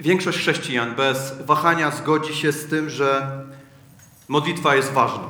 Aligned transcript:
Większość 0.00 0.38
chrześcijan 0.38 0.94
bez 0.94 1.42
wahania 1.46 1.90
zgodzi 1.90 2.34
się 2.34 2.52
z 2.52 2.66
tym, 2.66 2.90
że 2.90 3.40
modlitwa 4.28 4.74
jest 4.74 4.92
ważna. 4.92 5.28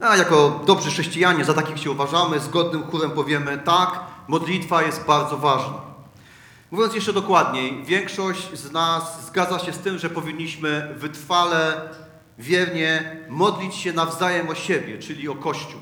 A 0.00 0.16
jako 0.16 0.60
dobrzy 0.66 0.90
chrześcijanie, 0.90 1.44
za 1.44 1.54
takich 1.54 1.78
się 1.78 1.90
uważamy, 1.90 2.40
zgodnym 2.40 2.82
chórem 2.82 3.10
powiemy 3.10 3.58
tak, 3.58 4.00
modlitwa 4.28 4.82
jest 4.82 5.04
bardzo 5.04 5.38
ważna. 5.38 5.80
Mówiąc 6.70 6.94
jeszcze 6.94 7.12
dokładniej, 7.12 7.84
większość 7.84 8.58
z 8.58 8.72
nas 8.72 9.26
zgadza 9.26 9.58
się 9.58 9.72
z 9.72 9.78
tym, 9.78 9.98
że 9.98 10.10
powinniśmy 10.10 10.94
wytrwale, 10.96 11.88
wiernie 12.38 13.16
modlić 13.28 13.74
się 13.74 13.92
nawzajem 13.92 14.48
o 14.48 14.54
siebie, 14.54 14.98
czyli 14.98 15.28
o 15.28 15.34
Kościół. 15.34 15.80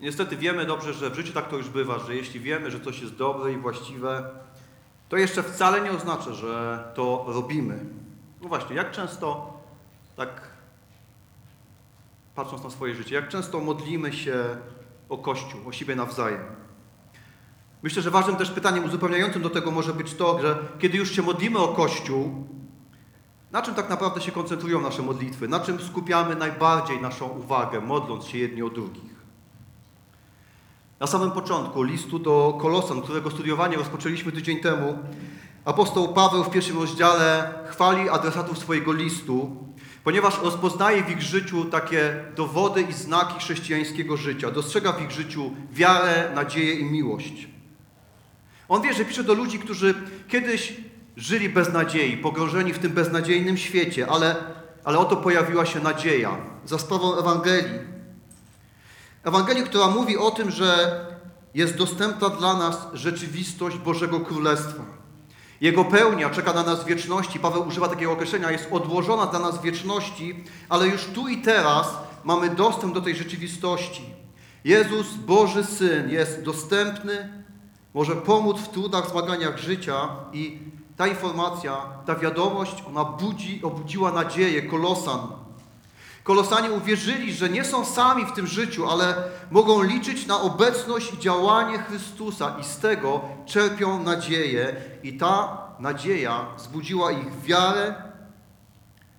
Niestety 0.00 0.36
wiemy 0.36 0.66
dobrze, 0.66 0.94
że 0.94 1.10
w 1.10 1.14
życiu 1.14 1.32
tak 1.32 1.48
to 1.48 1.56
już 1.56 1.68
bywa, 1.68 1.98
że 1.98 2.14
jeśli 2.14 2.40
wiemy, 2.40 2.70
że 2.70 2.80
coś 2.80 3.00
jest 3.00 3.14
dobre 3.14 3.52
i 3.52 3.56
właściwe, 3.56 4.30
to 5.08 5.16
jeszcze 5.16 5.42
wcale 5.42 5.80
nie 5.80 5.90
oznacza, 5.90 6.32
że 6.32 6.84
to 6.94 7.24
robimy. 7.28 7.84
No 8.42 8.48
właśnie, 8.48 8.76
jak 8.76 8.90
często, 8.90 9.60
tak 10.16 10.40
patrząc 12.34 12.64
na 12.64 12.70
swoje 12.70 12.94
życie, 12.94 13.14
jak 13.14 13.28
często 13.28 13.60
modlimy 13.60 14.12
się 14.12 14.44
o 15.08 15.18
Kościół, 15.18 15.68
o 15.68 15.72
siebie 15.72 15.96
nawzajem. 15.96 16.42
Myślę, 17.82 18.02
że 18.02 18.10
ważnym 18.10 18.36
też 18.36 18.50
pytaniem 18.50 18.84
uzupełniającym 18.84 19.42
do 19.42 19.50
tego 19.50 19.70
może 19.70 19.92
być 19.94 20.14
to, 20.14 20.40
że 20.40 20.58
kiedy 20.78 20.98
już 20.98 21.10
się 21.10 21.22
modlimy 21.22 21.58
o 21.58 21.68
Kościół, 21.68 22.46
na 23.52 23.62
czym 23.62 23.74
tak 23.74 23.88
naprawdę 23.88 24.20
się 24.20 24.32
koncentrują 24.32 24.80
nasze 24.80 25.02
modlitwy? 25.02 25.48
Na 25.48 25.60
czym 25.60 25.80
skupiamy 25.80 26.36
najbardziej 26.36 27.00
naszą 27.00 27.28
uwagę, 27.28 27.80
modląc 27.80 28.24
się 28.24 28.38
jedni 28.38 28.62
o 28.62 28.70
drugich? 28.70 29.15
Na 31.00 31.06
samym 31.06 31.30
początku 31.30 31.82
listu 31.82 32.18
do 32.18 32.58
Kolosan, 32.60 33.02
którego 33.02 33.30
studiowanie 33.30 33.76
rozpoczęliśmy 33.76 34.32
tydzień 34.32 34.60
temu, 34.60 34.98
apostoł 35.64 36.14
Paweł 36.14 36.44
w 36.44 36.50
pierwszym 36.50 36.78
rozdziale 36.78 37.54
chwali 37.66 38.08
adresatów 38.08 38.58
swojego 38.58 38.92
listu, 38.92 39.56
ponieważ 40.04 40.42
rozpoznaje 40.42 41.02
w 41.02 41.10
ich 41.10 41.22
życiu 41.22 41.64
takie 41.64 42.24
dowody 42.36 42.82
i 42.82 42.92
znaki 42.92 43.38
chrześcijańskiego 43.38 44.16
życia, 44.16 44.50
dostrzega 44.50 44.92
w 44.92 45.02
ich 45.02 45.10
życiu 45.10 45.50
wiarę, 45.72 46.30
nadzieję 46.34 46.74
i 46.74 46.84
miłość. 46.84 47.48
On 48.68 48.82
wie, 48.82 48.94
że 48.94 49.04
pisze 49.04 49.24
do 49.24 49.34
ludzi, 49.34 49.58
którzy 49.58 49.94
kiedyś 50.28 50.74
żyli 51.16 51.48
bez 51.48 51.72
nadziei, 51.72 52.16
pogrążeni 52.16 52.72
w 52.72 52.78
tym 52.78 52.92
beznadziejnym 52.92 53.56
świecie, 53.56 54.06
ale, 54.10 54.36
ale 54.84 54.98
oto 54.98 55.16
pojawiła 55.16 55.66
się 55.66 55.80
nadzieja 55.80 56.36
za 56.64 56.78
sprawą 56.78 57.18
Ewangelii 57.18 57.95
Ewangelii, 59.26 59.64
która 59.64 59.86
mówi 59.86 60.16
o 60.16 60.30
tym, 60.30 60.50
że 60.50 61.00
jest 61.54 61.76
dostępna 61.76 62.28
dla 62.28 62.54
nas 62.54 62.86
rzeczywistość 62.92 63.78
Bożego 63.78 64.20
Królestwa. 64.20 64.82
Jego 65.60 65.84
pełnia 65.84 66.30
czeka 66.30 66.52
na 66.52 66.62
nas 66.62 66.84
w 66.84 66.86
wieczności. 66.86 67.40
Paweł 67.40 67.68
używa 67.68 67.88
takiego 67.88 68.12
określenia, 68.12 68.50
jest 68.50 68.68
odłożona 68.70 69.26
dla 69.26 69.38
nas 69.38 69.58
w 69.58 69.62
wieczności, 69.62 70.44
ale 70.68 70.88
już 70.88 71.04
tu 71.04 71.28
i 71.28 71.42
teraz 71.42 71.88
mamy 72.24 72.50
dostęp 72.50 72.94
do 72.94 73.00
tej 73.00 73.16
rzeczywistości. 73.16 74.02
Jezus, 74.64 75.14
Boży 75.14 75.64
Syn, 75.64 76.10
jest 76.10 76.42
dostępny, 76.42 77.44
może 77.94 78.16
pomóc 78.16 78.60
w 78.60 78.68
trudach, 78.68 79.10
zmaganiach 79.10 79.58
życia 79.58 80.08
i 80.32 80.58
ta 80.96 81.06
informacja, 81.06 81.76
ta 82.06 82.14
wiadomość, 82.14 82.84
ona 82.88 83.04
budzi, 83.04 83.60
obudziła 83.62 84.12
nadzieję 84.12 84.62
Kolosan, 84.62 85.45
Kolosanie 86.26 86.70
uwierzyli, 86.70 87.34
że 87.34 87.48
nie 87.48 87.64
są 87.64 87.84
sami 87.84 88.26
w 88.26 88.32
tym 88.32 88.46
życiu, 88.46 88.90
ale 88.90 89.14
mogą 89.50 89.82
liczyć 89.82 90.26
na 90.26 90.40
obecność 90.40 91.12
i 91.12 91.18
działanie 91.18 91.78
Chrystusa 91.78 92.56
i 92.60 92.64
z 92.64 92.78
tego 92.78 93.20
czerpią 93.44 94.02
nadzieję. 94.02 94.76
I 95.02 95.18
ta 95.18 95.58
nadzieja 95.78 96.46
wzbudziła 96.56 97.12
ich 97.12 97.42
wiarę, 97.42 97.94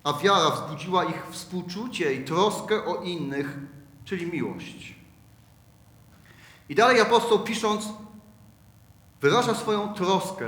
a 0.03 0.13
wiara 0.13 0.49
wzbudziła 0.49 1.05
ich 1.05 1.27
współczucie 1.31 2.13
i 2.13 2.25
troskę 2.25 2.85
o 2.85 2.95
innych, 2.95 3.57
czyli 4.05 4.31
miłość. 4.31 4.95
I 6.69 6.75
dalej 6.75 7.01
apostoł 7.01 7.39
pisząc, 7.39 7.85
wyraża 9.21 9.55
swoją 9.55 9.93
troskę 9.93 10.47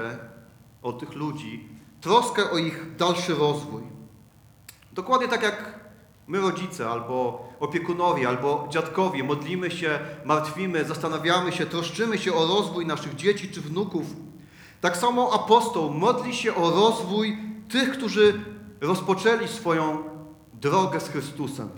o 0.81 0.93
tych 0.93 1.13
ludzi, 1.13 1.69
troskę 2.01 2.51
o 2.51 2.57
ich 2.57 2.95
dalszy 2.95 3.35
rozwój. 3.35 3.83
Dokładnie 4.93 5.27
tak 5.27 5.43
jak 5.43 5.78
My 6.29 6.41
rodzice, 6.41 6.89
albo 6.89 7.47
opiekunowie, 7.59 8.27
albo 8.27 8.67
dziadkowie 8.69 9.23
modlimy 9.23 9.71
się, 9.71 9.99
martwimy, 10.25 10.85
zastanawiamy 10.85 11.51
się, 11.51 11.65
troszczymy 11.65 12.17
się 12.17 12.33
o 12.33 12.47
rozwój 12.47 12.85
naszych 12.85 13.15
dzieci 13.15 13.51
czy 13.51 13.61
wnuków. 13.61 14.05
Tak 14.81 14.97
samo 14.97 15.33
apostoł 15.33 15.93
modli 15.93 16.35
się 16.35 16.55
o 16.55 16.71
rozwój 16.71 17.37
tych, 17.69 17.91
którzy 17.91 18.43
rozpoczęli 18.81 19.47
swoją 19.47 20.03
drogę 20.53 20.99
z 20.99 21.09
Chrystusem. 21.09 21.69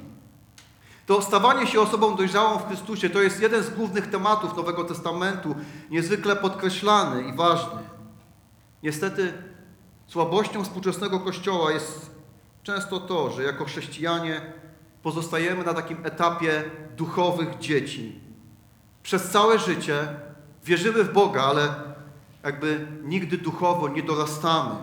To 1.05 1.21
stawanie 1.21 1.67
się 1.67 1.81
osobą 1.81 2.15
dojrzałą 2.15 2.57
w 2.57 2.67
Chrystusie 2.67 3.09
to 3.09 3.21
jest 3.21 3.41
jeden 3.41 3.63
z 3.63 3.69
głównych 3.69 4.09
tematów 4.09 4.57
Nowego 4.57 4.83
Testamentu, 4.83 5.55
niezwykle 5.89 6.35
podkreślany 6.35 7.21
i 7.29 7.33
ważny. 7.33 7.79
Niestety 8.83 9.33
słabością 10.07 10.63
współczesnego 10.63 11.19
Kościoła 11.19 11.71
jest 11.71 12.10
często 12.63 12.99
to, 12.99 13.31
że 13.31 13.43
jako 13.43 13.65
chrześcijanie 13.65 14.41
pozostajemy 15.03 15.63
na 15.63 15.73
takim 15.73 16.05
etapie 16.05 16.63
duchowych 16.97 17.59
dzieci. 17.59 18.19
Przez 19.03 19.29
całe 19.29 19.59
życie 19.59 20.07
wierzymy 20.63 21.03
w 21.03 21.13
Boga, 21.13 21.43
ale 21.43 21.73
jakby 22.43 22.87
nigdy 23.03 23.37
duchowo 23.37 23.89
nie 23.89 24.03
dorastamy. 24.03 24.75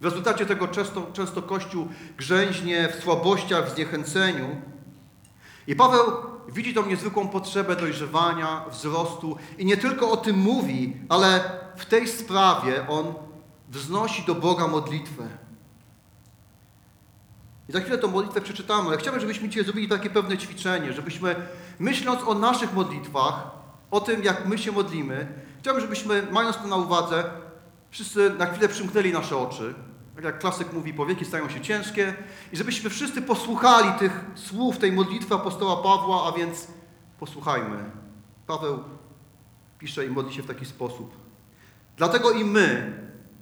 W 0.00 0.04
rezultacie 0.04 0.46
tego 0.46 0.68
często, 0.68 1.06
często 1.12 1.42
Kościół 1.42 1.88
grzęźnie 2.16 2.88
w 2.88 3.02
słabościach, 3.02 3.66
w 3.66 3.74
zniechęceniu. 3.74 4.56
I 5.66 5.76
Paweł 5.76 6.04
widzi 6.48 6.74
tą 6.74 6.86
niezwykłą 6.86 7.28
potrzebę 7.28 7.76
dojrzewania, 7.76 8.64
wzrostu 8.70 9.36
i 9.58 9.64
nie 9.64 9.76
tylko 9.76 10.10
o 10.10 10.16
tym 10.16 10.36
mówi, 10.36 10.96
ale 11.08 11.50
w 11.76 11.86
tej 11.86 12.08
sprawie 12.08 12.88
on 12.88 13.14
wznosi 13.68 14.22
do 14.22 14.34
Boga 14.34 14.68
modlitwę. 14.68 15.28
I 17.68 17.72
za 17.72 17.80
chwilę 17.80 17.98
tą 17.98 18.08
modlitwę 18.08 18.40
przeczytamy, 18.40 18.88
ale 18.88 18.98
chciałbym, 18.98 19.20
żebyśmy 19.20 19.48
dzisiaj 19.48 19.64
zrobili 19.64 19.88
takie 19.88 20.10
pewne 20.10 20.38
ćwiczenie, 20.38 20.92
żebyśmy 20.92 21.36
myśląc 21.78 22.22
o 22.22 22.34
naszych 22.34 22.72
modlitwach, 22.72 23.50
o 23.90 24.00
tym, 24.00 24.24
jak 24.24 24.46
my 24.46 24.58
się 24.58 24.72
modlimy, 24.72 25.28
chciałbym, 25.60 25.82
żebyśmy, 25.82 26.26
mając 26.30 26.56
to 26.56 26.66
na 26.66 26.76
uwadze, 26.76 27.24
wszyscy 27.90 28.30
na 28.30 28.46
chwilę 28.46 28.68
przymknęli 28.68 29.12
nasze 29.12 29.36
oczy. 29.36 29.74
Tak 30.14 30.24
jak 30.24 30.38
klasyk 30.38 30.72
mówi, 30.72 30.94
powieki 30.94 31.24
stają 31.24 31.48
się 31.48 31.60
ciężkie 31.60 32.14
i 32.52 32.56
żebyśmy 32.56 32.90
wszyscy 32.90 33.22
posłuchali 33.22 33.98
tych 33.98 34.24
słów 34.34 34.78
tej 34.78 34.92
modlitwy 34.92 35.34
apostoła 35.34 35.76
Pawła, 35.76 36.28
a 36.28 36.38
więc 36.38 36.66
posłuchajmy. 37.20 37.90
Paweł 38.46 38.84
pisze 39.78 40.06
i 40.06 40.10
modli 40.10 40.34
się 40.34 40.42
w 40.42 40.46
taki 40.46 40.66
sposób. 40.66 41.16
Dlatego 41.96 42.30
i 42.30 42.44
my 42.44 42.92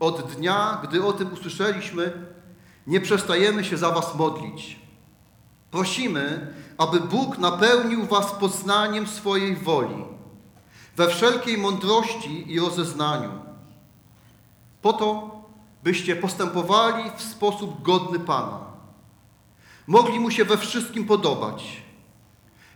od 0.00 0.32
dnia, 0.32 0.80
gdy 0.82 1.04
o 1.04 1.12
tym 1.12 1.32
usłyszeliśmy, 1.32 2.12
nie 2.86 3.00
przestajemy 3.00 3.64
się 3.64 3.76
za 3.76 3.90
Was 3.90 4.14
modlić. 4.14 4.78
Prosimy, 5.70 6.54
aby 6.78 7.00
Bóg 7.00 7.38
napełnił 7.38 8.06
Was 8.06 8.32
poznaniem 8.32 9.06
swojej 9.06 9.56
woli, 9.56 10.04
we 10.96 11.08
wszelkiej 11.08 11.58
mądrości 11.58 12.52
i 12.52 12.60
rozeznaniu, 12.60 13.30
po 14.82 14.92
to, 14.92 15.36
byście 15.82 16.16
postępowali 16.16 17.10
w 17.16 17.22
sposób 17.22 17.82
godny 17.82 18.20
Pana. 18.20 18.60
Mogli 19.86 20.20
Mu 20.20 20.30
się 20.30 20.44
we 20.44 20.58
wszystkim 20.58 21.04
podobać. 21.04 21.82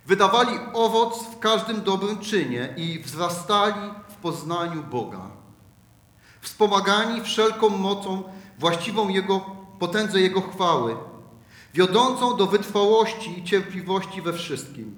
Wydawali 0.06 0.58
owoc 0.72 1.24
w 1.24 1.38
każdym 1.38 1.82
dobrym 1.82 2.18
czynie 2.18 2.74
i 2.76 2.98
wzrastali 2.98 3.90
w 4.08 4.14
poznaniu 4.14 4.82
Boga. 4.82 5.30
Wspomagani 6.40 7.20
wszelką 7.20 7.68
mocą 7.68 8.22
właściwą 8.58 9.08
Jego 9.08 9.59
potędze 9.80 10.20
Jego 10.20 10.40
chwały, 10.40 10.96
wiodącą 11.74 12.36
do 12.36 12.46
wytrwałości 12.46 13.38
i 13.38 13.44
cierpliwości 13.44 14.22
we 14.22 14.32
wszystkim. 14.32 14.96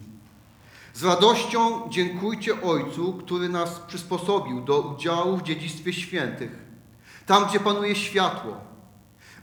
Z 0.94 1.05
radością 1.05 1.88
dziękujcie 1.88 2.62
Ojcu, 2.62 3.12
który 3.12 3.49
nas 3.49 3.81
przysposobił 3.81 4.61
do 4.61 4.81
udziału 4.81 5.37
w 5.37 5.43
dziedzictwie 5.43 5.93
świętych, 5.93 6.50
tam 7.26 7.46
gdzie 7.46 7.61
panuje 7.61 7.96
światło. 7.96 8.56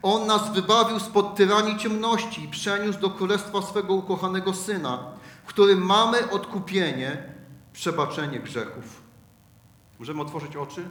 On 0.01 0.27
nas 0.27 0.53
wybawił 0.53 0.99
spod 0.99 1.35
tyranii 1.35 1.77
ciemności 1.77 2.43
i 2.43 2.47
przeniósł 2.47 2.99
do 2.99 3.09
królestwa 3.09 3.61
swego 3.61 3.93
ukochanego 3.93 4.53
Syna, 4.53 5.03
w 5.43 5.47
którym 5.47 5.85
mamy 5.85 6.31
odkupienie, 6.31 7.23
przebaczenie 7.73 8.39
grzechów. 8.39 9.01
Możemy 9.99 10.21
otworzyć 10.21 10.55
oczy? 10.55 10.89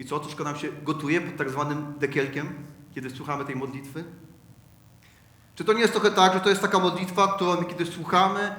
I 0.00 0.04
co, 0.04 0.20
troszkę 0.20 0.44
nam 0.44 0.56
się 0.56 0.68
gotuje 0.82 1.20
pod 1.20 1.36
tak 1.36 1.50
zwanym 1.50 1.94
dekielkiem, 1.98 2.54
kiedy 2.94 3.10
słuchamy 3.10 3.44
tej 3.44 3.56
modlitwy? 3.56 4.04
Czy 5.54 5.64
to 5.64 5.72
nie 5.72 5.80
jest 5.80 5.92
trochę 5.92 6.10
tak, 6.10 6.34
że 6.34 6.40
to 6.40 6.48
jest 6.48 6.62
taka 6.62 6.78
modlitwa, 6.78 7.34
którą 7.34 7.64
kiedy 7.64 7.86
słuchamy, 7.86 8.54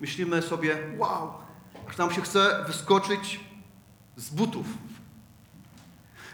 myślimy 0.00 0.42
sobie, 0.42 0.78
wow, 0.98 1.32
że 1.90 1.98
nam 1.98 2.12
się 2.12 2.22
chce 2.22 2.64
wyskoczyć 2.66 3.40
z 4.16 4.30
butów. 4.30 4.66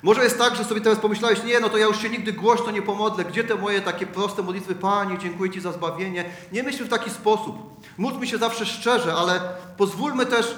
Może 0.03 0.25
jest 0.25 0.39
tak, 0.39 0.57
że 0.57 0.65
sobie 0.65 0.81
teraz 0.81 0.99
pomyślałeś, 0.99 1.45
nie, 1.45 1.61
no 1.61 1.69
to 1.69 1.79
ja 1.79 1.87
już 1.87 2.03
się 2.03 2.11
nigdy 2.11 2.33
głośno 2.33 2.71
nie 2.71 2.83
pomodlę. 2.83 3.25
Gdzie 3.25 3.45
te 3.45 3.55
moje 3.55 3.81
takie 3.81 4.07
proste 4.07 4.43
modlitwy? 4.43 4.75
Panie, 4.75 5.19
dziękuję 5.19 5.51
Ci 5.51 5.61
za 5.61 5.73
zbawienie. 5.73 6.25
Nie 6.53 6.63
myślmy 6.63 6.87
w 6.87 6.91
taki 6.91 7.11
sposób. 7.11 7.57
Módlmy 7.99 8.27
się 8.27 8.39
zawsze 8.39 8.67
szczerze, 8.67 9.15
ale 9.15 9.41
pozwólmy 9.77 10.27
też 10.27 10.55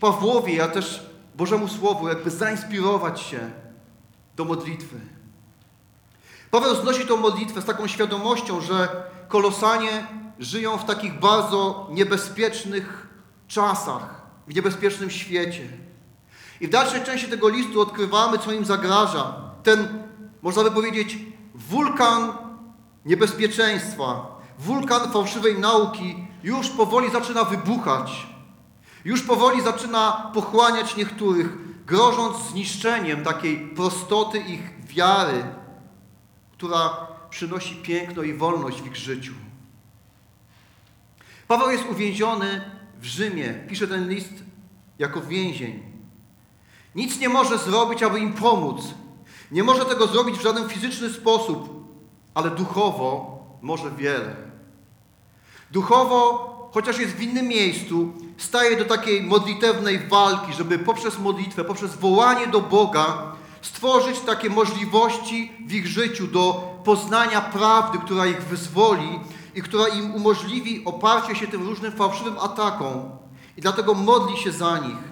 Pawłowi, 0.00 0.60
a 0.60 0.68
też 0.68 1.09
Bożemu 1.40 1.68
Słowu 1.68 2.08
jakby 2.08 2.30
zainspirować 2.30 3.20
się 3.20 3.50
do 4.36 4.44
modlitwy. 4.44 4.96
Paweł 6.50 6.74
znosi 6.74 7.06
tą 7.06 7.16
modlitwę 7.16 7.62
z 7.62 7.64
taką 7.64 7.86
świadomością, 7.86 8.60
że 8.60 8.88
kolosanie 9.28 10.06
żyją 10.38 10.78
w 10.78 10.84
takich 10.84 11.18
bardzo 11.20 11.88
niebezpiecznych 11.90 13.08
czasach, 13.48 14.22
w 14.46 14.54
niebezpiecznym 14.54 15.10
świecie. 15.10 15.68
I 16.60 16.66
w 16.66 16.70
dalszej 16.70 17.02
części 17.04 17.28
tego 17.28 17.48
listu 17.48 17.80
odkrywamy, 17.80 18.38
co 18.38 18.52
im 18.52 18.64
zagraża. 18.64 19.34
Ten, 19.62 20.02
można 20.42 20.62
by 20.62 20.70
powiedzieć, 20.70 21.18
wulkan 21.54 22.32
niebezpieczeństwa, 23.04 24.40
wulkan 24.58 25.12
fałszywej 25.12 25.58
nauki 25.58 26.26
już 26.42 26.68
powoli 26.68 27.10
zaczyna 27.10 27.44
wybuchać. 27.44 28.29
Już 29.04 29.22
powoli 29.22 29.62
zaczyna 29.62 30.30
pochłaniać 30.34 30.96
niektórych, 30.96 31.48
grożąc 31.86 32.36
zniszczeniem 32.36 33.24
takiej 33.24 33.68
prostoty 33.76 34.38
ich 34.38 34.86
wiary, 34.86 35.44
która 36.52 37.06
przynosi 37.30 37.76
piękno 37.76 38.22
i 38.22 38.34
wolność 38.34 38.82
w 38.82 38.86
ich 38.86 38.96
życiu. 38.96 39.32
Paweł 41.48 41.70
jest 41.70 41.84
uwięziony 41.90 42.70
w 43.00 43.04
Rzymie. 43.04 43.54
Pisze 43.68 43.88
ten 43.88 44.08
list 44.08 44.32
jako 44.98 45.20
więzień. 45.20 45.82
Nic 46.94 47.18
nie 47.18 47.28
może 47.28 47.58
zrobić, 47.58 48.02
aby 48.02 48.20
im 48.20 48.32
pomóc. 48.32 48.82
Nie 49.50 49.62
może 49.62 49.84
tego 49.84 50.06
zrobić 50.06 50.38
w 50.38 50.42
żaden 50.42 50.68
fizyczny 50.68 51.10
sposób, 51.10 51.84
ale 52.34 52.50
duchowo 52.50 53.38
może 53.62 53.90
wiele. 53.90 54.36
Duchowo, 55.70 56.70
chociaż 56.74 56.98
jest 56.98 57.14
w 57.14 57.22
innym 57.22 57.48
miejscu, 57.48 58.12
staje 58.40 58.76
do 58.76 58.84
takiej 58.84 59.22
modlitewnej 59.22 59.98
walki, 60.08 60.52
żeby 60.52 60.78
poprzez 60.78 61.18
modlitwę, 61.18 61.64
poprzez 61.64 61.96
wołanie 61.96 62.46
do 62.46 62.60
Boga 62.60 63.32
stworzyć 63.62 64.20
takie 64.20 64.50
możliwości 64.50 65.52
w 65.66 65.72
ich 65.72 65.86
życiu 65.86 66.26
do 66.26 66.74
poznania 66.84 67.40
prawdy, 67.40 67.98
która 67.98 68.26
ich 68.26 68.42
wyzwoli 68.42 69.20
i 69.54 69.62
która 69.62 69.88
im 69.88 70.14
umożliwi 70.14 70.84
oparcie 70.84 71.36
się 71.36 71.46
tym 71.46 71.62
różnym 71.68 71.92
fałszywym 71.92 72.38
atakom. 72.38 73.10
I 73.56 73.60
dlatego 73.60 73.94
modli 73.94 74.36
się 74.36 74.52
za 74.52 74.78
nich. 74.78 75.10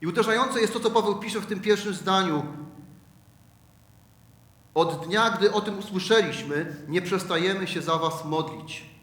I 0.00 0.06
uderzające 0.06 0.60
jest 0.60 0.72
to, 0.72 0.80
co 0.80 0.90
Paweł 0.90 1.18
pisze 1.18 1.40
w 1.40 1.46
tym 1.46 1.60
pierwszym 1.60 1.94
zdaniu. 1.94 2.42
Od 4.74 5.06
dnia, 5.06 5.30
gdy 5.30 5.52
o 5.52 5.60
tym 5.60 5.78
usłyszeliśmy, 5.78 6.76
nie 6.88 7.02
przestajemy 7.02 7.66
się 7.66 7.82
za 7.82 7.98
was 7.98 8.24
modlić. 8.24 8.97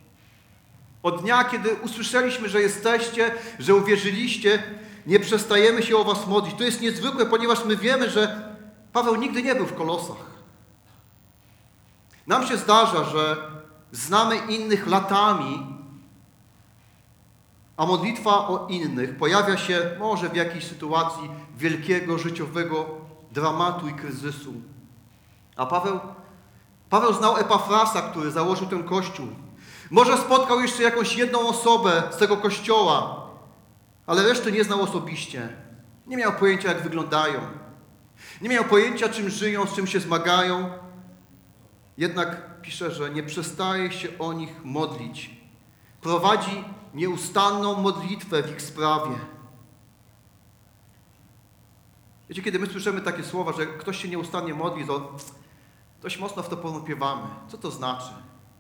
Od 1.06 1.22
dnia, 1.22 1.44
kiedy 1.44 1.76
usłyszeliśmy, 1.76 2.50
że 2.50 2.62
jesteście, 2.62 3.32
że 3.60 3.76
uwierzyliście, 3.76 4.64
nie 5.08 5.20
przestajemy 5.20 5.84
się 5.84 5.98
o 5.98 6.04
was 6.04 6.28
modlić. 6.28 6.56
To 6.58 6.64
jest 6.64 6.82
niezwykłe, 6.82 7.26
ponieważ 7.26 7.66
my 7.66 7.78
wiemy, 7.78 8.10
że 8.10 8.54
Paweł 8.94 9.16
nigdy 9.16 9.44
nie 9.44 9.56
był 9.56 9.66
w 9.66 9.76
kolosach. 9.76 10.26
Nam 12.28 12.48
się 12.48 12.58
zdarza, 12.58 13.04
że 13.04 13.38
znamy 13.92 14.38
innych 14.38 14.88
latami, 14.88 15.68
a 17.78 17.86
modlitwa 17.86 18.48
o 18.48 18.68
innych 18.68 19.18
pojawia 19.18 19.58
się 19.58 19.92
może 20.00 20.30
w 20.30 20.36
jakiejś 20.36 20.68
sytuacji 20.68 21.30
wielkiego 21.58 22.18
życiowego 22.18 22.86
dramatu 23.32 23.88
i 23.88 23.94
kryzysu. 23.94 24.54
A 25.56 25.66
Paweł, 25.66 26.00
Paweł 26.90 27.14
znał 27.14 27.38
Epafrasa, 27.38 28.02
który 28.02 28.32
założył 28.32 28.68
ten 28.68 28.84
kościół. 28.84 29.28
Może 29.92 30.18
spotkał 30.18 30.62
jeszcze 30.62 30.84
jakąś 30.84 31.16
jedną 31.16 31.48
osobę 31.48 32.04
z 32.12 32.18
tego 32.18 32.38
kościoła, 32.38 33.28
ale 34.08 34.24
reszty 34.24 34.52
nie 34.52 34.64
znał 34.64 34.82
osobiście. 34.82 35.50
Nie 36.08 36.18
miał 36.18 36.34
pojęcia, 36.34 36.68
jak 36.68 36.82
wyglądają. 36.82 37.42
Nie 38.42 38.50
miał 38.50 38.64
pojęcia, 38.64 39.10
czym 39.10 39.30
żyją, 39.30 39.66
z 39.66 39.76
czym 39.76 39.88
się 39.88 40.00
zmagają. 40.00 40.70
Jednak 41.98 42.62
pisze, 42.62 42.92
że 42.92 43.10
nie 43.10 43.24
przestaje 43.24 43.92
się 43.92 44.10
o 44.20 44.34
nich 44.34 44.66
modlić. 44.66 45.32
Prowadzi 46.02 46.64
nieustanną 46.94 47.82
modlitwę 47.82 48.44
w 48.44 48.52
ich 48.52 48.62
sprawie. 48.62 49.16
Wiecie, 52.30 52.42
kiedy 52.42 52.60
my 52.60 52.68
słyszymy 52.68 53.02
takie 53.02 53.24
słowa, 53.24 53.52
że 53.54 53.66
ktoś 53.66 54.02
się 54.02 54.08
nieustannie 54.08 54.54
modli, 54.54 54.88
to 54.88 55.16
dość 56.02 56.20
mocno 56.20 56.44
w 56.44 56.50
to 56.50 56.58
powątpiewamy. 56.58 57.28
Co 57.48 57.58
to 57.58 57.72
znaczy? 57.72 58.14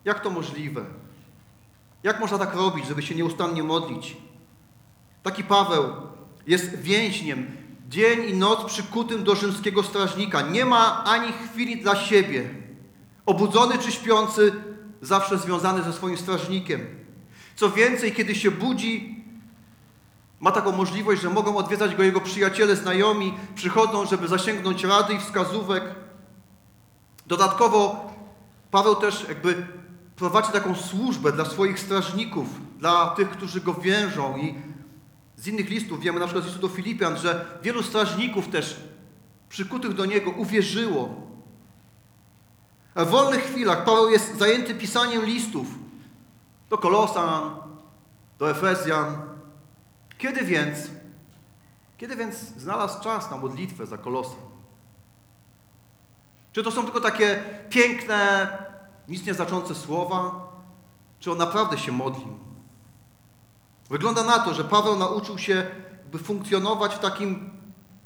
Jak 0.05 0.19
to 0.19 0.29
możliwe? 0.29 0.85
Jak 2.05 2.19
można 2.19 2.37
tak 2.37 2.53
robić, 2.53 2.87
żeby 2.87 3.01
się 3.01 3.15
nieustannie 3.15 3.63
modlić? 3.63 4.17
Taki 5.23 5.43
Paweł 5.43 5.83
jest 6.47 6.79
więźniem, 6.79 7.47
dzień 7.89 8.29
i 8.29 8.33
noc 8.33 8.65
przykutym 8.65 9.23
do 9.23 9.35
rzymskiego 9.35 9.83
strażnika. 9.83 10.41
Nie 10.41 10.65
ma 10.65 11.03
ani 11.03 11.31
chwili 11.31 11.81
dla 11.81 11.95
siebie. 11.95 12.49
Obudzony 13.25 13.77
czy 13.77 13.91
śpiący, 13.91 14.53
zawsze 15.01 15.37
związany 15.37 15.83
ze 15.83 15.93
swoim 15.93 16.17
strażnikiem. 16.17 16.85
Co 17.55 17.69
więcej, 17.69 18.13
kiedy 18.13 18.35
się 18.35 18.51
budzi, 18.51 19.23
ma 20.39 20.51
taką 20.51 20.71
możliwość, 20.71 21.21
że 21.21 21.29
mogą 21.29 21.57
odwiedzać 21.57 21.95
go 21.95 22.03
jego 22.03 22.21
przyjaciele, 22.21 22.75
znajomi, 22.75 23.33
przychodzą, 23.55 24.05
żeby 24.05 24.27
zasięgnąć 24.27 24.83
rady 24.83 25.13
i 25.13 25.19
wskazówek. 25.19 25.83
Dodatkowo 27.27 28.11
Paweł 28.71 28.95
też 28.95 29.25
jakby 29.29 29.67
prowadzi 30.15 30.51
taką 30.51 30.75
służbę 30.75 31.31
dla 31.31 31.45
swoich 31.45 31.79
strażników, 31.79 32.47
dla 32.79 33.09
tych, 33.09 33.29
którzy 33.29 33.61
go 33.61 33.73
więżą 33.73 34.37
i 34.37 34.55
z 35.37 35.47
innych 35.47 35.69
listów 35.69 35.99
wiemy, 35.99 36.19
na 36.19 36.25
przykład 36.25 36.43
z 36.43 36.47
listu 36.47 36.67
do 36.67 36.73
Filipian, 36.75 37.17
że 37.17 37.45
wielu 37.63 37.83
strażników 37.83 38.47
też 38.47 38.79
przykutych 39.49 39.93
do 39.93 40.05
niego 40.05 40.31
uwierzyło. 40.31 41.15
W 42.95 43.05
wolnych 43.05 43.43
chwilach 43.43 43.83
Paweł 43.83 44.09
jest 44.09 44.37
zajęty 44.37 44.75
pisaniem 44.75 45.25
listów 45.25 45.67
do 46.69 46.77
Kolosan, 46.77 47.55
do 48.39 48.49
Efezjan. 48.51 49.21
Kiedy 50.17 50.45
więc, 50.45 50.77
kiedy 51.97 52.15
więc 52.15 52.35
znalazł 52.35 53.03
czas 53.03 53.31
na 53.31 53.37
modlitwę 53.37 53.85
za 53.85 53.97
Kolosan? 53.97 54.39
Czy 56.51 56.63
to 56.63 56.71
są 56.71 56.83
tylko 56.83 57.01
takie 57.01 57.43
piękne, 57.69 58.47
nic 59.07 59.25
nieznaczące 59.25 59.75
słowa? 59.75 60.47
Czy 61.19 61.31
on 61.31 61.37
naprawdę 61.37 61.77
się 61.77 61.91
modlił? 61.91 62.39
Wygląda 63.89 64.23
na 64.23 64.39
to, 64.39 64.53
że 64.53 64.63
Paweł 64.63 64.99
nauczył 64.99 65.37
się 65.37 65.65
by 66.11 66.19
funkcjonować 66.19 66.95
w 66.95 66.99
takim 66.99 67.49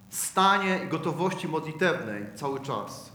stanie 0.10 0.79
i 0.86 0.88
gotowości 0.88 1.48
modlitewnej 1.48 2.25
cały 2.36 2.60
czas. 2.60 3.12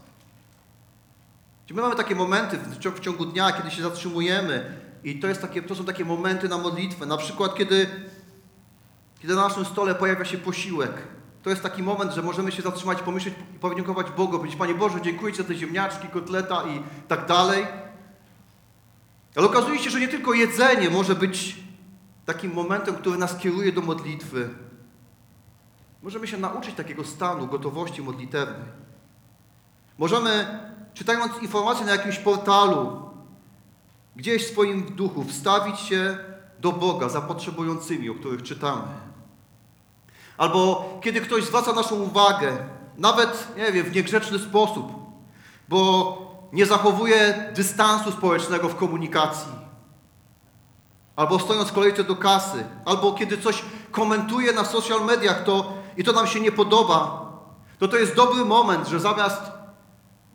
My 1.69 1.81
mamy 1.81 1.95
takie 1.95 2.15
momenty 2.15 2.57
w 2.95 2.99
ciągu 2.99 3.25
dnia, 3.25 3.51
kiedy 3.51 3.71
się 3.71 3.81
zatrzymujemy 3.81 4.81
i 5.03 5.19
to, 5.19 5.27
jest 5.27 5.41
takie, 5.41 5.61
to 5.61 5.75
są 5.75 5.85
takie 5.85 6.05
momenty 6.05 6.49
na 6.49 6.57
modlitwę. 6.57 7.05
Na 7.05 7.17
przykład, 7.17 7.55
kiedy, 7.55 7.87
kiedy 9.19 9.35
na 9.35 9.47
naszym 9.47 9.65
stole 9.65 9.95
pojawia 9.95 10.25
się 10.25 10.37
posiłek. 10.37 11.07
To 11.45 11.49
jest 11.49 11.63
taki 11.63 11.83
moment, 11.83 12.13
że 12.13 12.21
możemy 12.21 12.51
się 12.51 12.61
zatrzymać, 12.61 13.01
pomyśleć 13.01 13.35
i 13.55 13.59
podziękować 13.59 14.11
Bogu, 14.11 14.37
powiedzieć, 14.37 14.59
Panie 14.59 14.75
Boże, 14.75 15.01
dziękuję 15.01 15.33
Ci 15.33 15.37
za 15.37 15.43
te 15.43 15.55
ziemniaczki, 15.55 16.07
kotleta 16.07 16.63
i 16.63 16.83
tak 17.07 17.25
dalej. 17.25 17.67
Ale 19.35 19.45
okazuje 19.45 19.79
się, 19.79 19.89
że 19.89 19.99
nie 19.99 20.07
tylko 20.07 20.33
jedzenie 20.33 20.89
może 20.89 21.15
być 21.15 21.57
takim 22.25 22.53
momentem, 22.53 22.95
który 22.95 23.17
nas 23.17 23.37
kieruje 23.37 23.71
do 23.71 23.81
modlitwy. 23.81 24.49
Możemy 26.03 26.27
się 26.27 26.37
nauczyć 26.37 26.75
takiego 26.75 27.03
stanu 27.03 27.47
gotowości 27.47 28.01
modlitewnej. 28.01 28.69
Możemy, 29.97 30.59
czytając 30.93 31.41
informacje 31.41 31.85
na 31.85 31.91
jakimś 31.91 32.17
portalu, 32.17 33.09
gdzieś 34.15 34.43
w 34.43 34.51
swoim 34.51 34.83
duchu 34.83 35.23
wstawić 35.23 35.79
się 35.79 36.17
do 36.59 36.71
Boga 36.71 37.09
za 37.09 37.21
potrzebującymi, 37.21 38.09
o 38.09 38.15
których 38.15 38.43
czytamy. 38.43 39.14
Albo 40.37 40.89
kiedy 41.01 41.21
ktoś 41.21 41.43
zwraca 41.43 41.73
naszą 41.73 41.95
uwagę, 41.95 42.57
nawet, 42.97 43.47
nie 43.57 43.71
wiem, 43.71 43.85
w 43.85 43.95
niegrzeczny 43.95 44.39
sposób, 44.39 44.91
bo 45.69 46.17
nie 46.53 46.65
zachowuje 46.65 47.51
dystansu 47.55 48.11
społecznego 48.11 48.69
w 48.69 48.75
komunikacji. 48.75 49.51
Albo 51.15 51.39
stojąc 51.39 51.69
w 51.69 51.73
kolejce 51.73 52.03
do 52.03 52.15
kasy, 52.15 52.65
albo 52.85 53.13
kiedy 53.13 53.37
coś 53.37 53.63
komentuje 53.91 54.53
na 54.53 54.65
social 54.65 55.05
mediach 55.05 55.43
to, 55.43 55.73
i 55.97 56.03
to 56.03 56.11
nam 56.11 56.27
się 56.27 56.39
nie 56.39 56.51
podoba, 56.51 57.25
to 57.79 57.87
to 57.87 57.97
jest 57.97 58.15
dobry 58.15 58.45
moment, 58.45 58.87
że 58.87 58.99
zamiast 58.99 59.41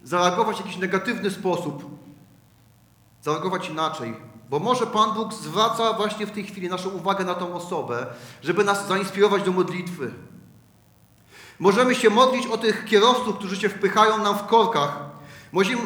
zareagować 0.03 0.57
w 0.57 0.61
jakiś 0.61 0.77
negatywny 0.77 1.31
sposób, 1.31 1.85
zareagować 3.23 3.69
inaczej, 3.69 4.17
Bo 4.51 4.59
może 4.59 4.87
Pan 4.87 5.15
Bóg 5.15 5.35
zwraca 5.35 5.93
właśnie 5.93 6.27
w 6.27 6.31
tej 6.31 6.45
chwili 6.45 6.69
naszą 6.69 6.89
uwagę 6.89 7.25
na 7.25 7.35
tą 7.35 7.55
osobę, 7.55 8.07
żeby 8.43 8.65
nas 8.65 8.89
zainspirować 8.89 9.43
do 9.43 9.53
modlitwy. 9.53 10.15
Możemy 11.59 11.95
się 11.95 12.11
modlić 12.11 12.47
o 12.47 12.59
tych 12.59 12.85
kierowców, 12.85 13.37
którzy 13.39 13.57
się 13.57 13.69
wpychają 13.69 14.19
nam 14.19 14.39
w 14.39 14.47
korkach. 14.47 14.99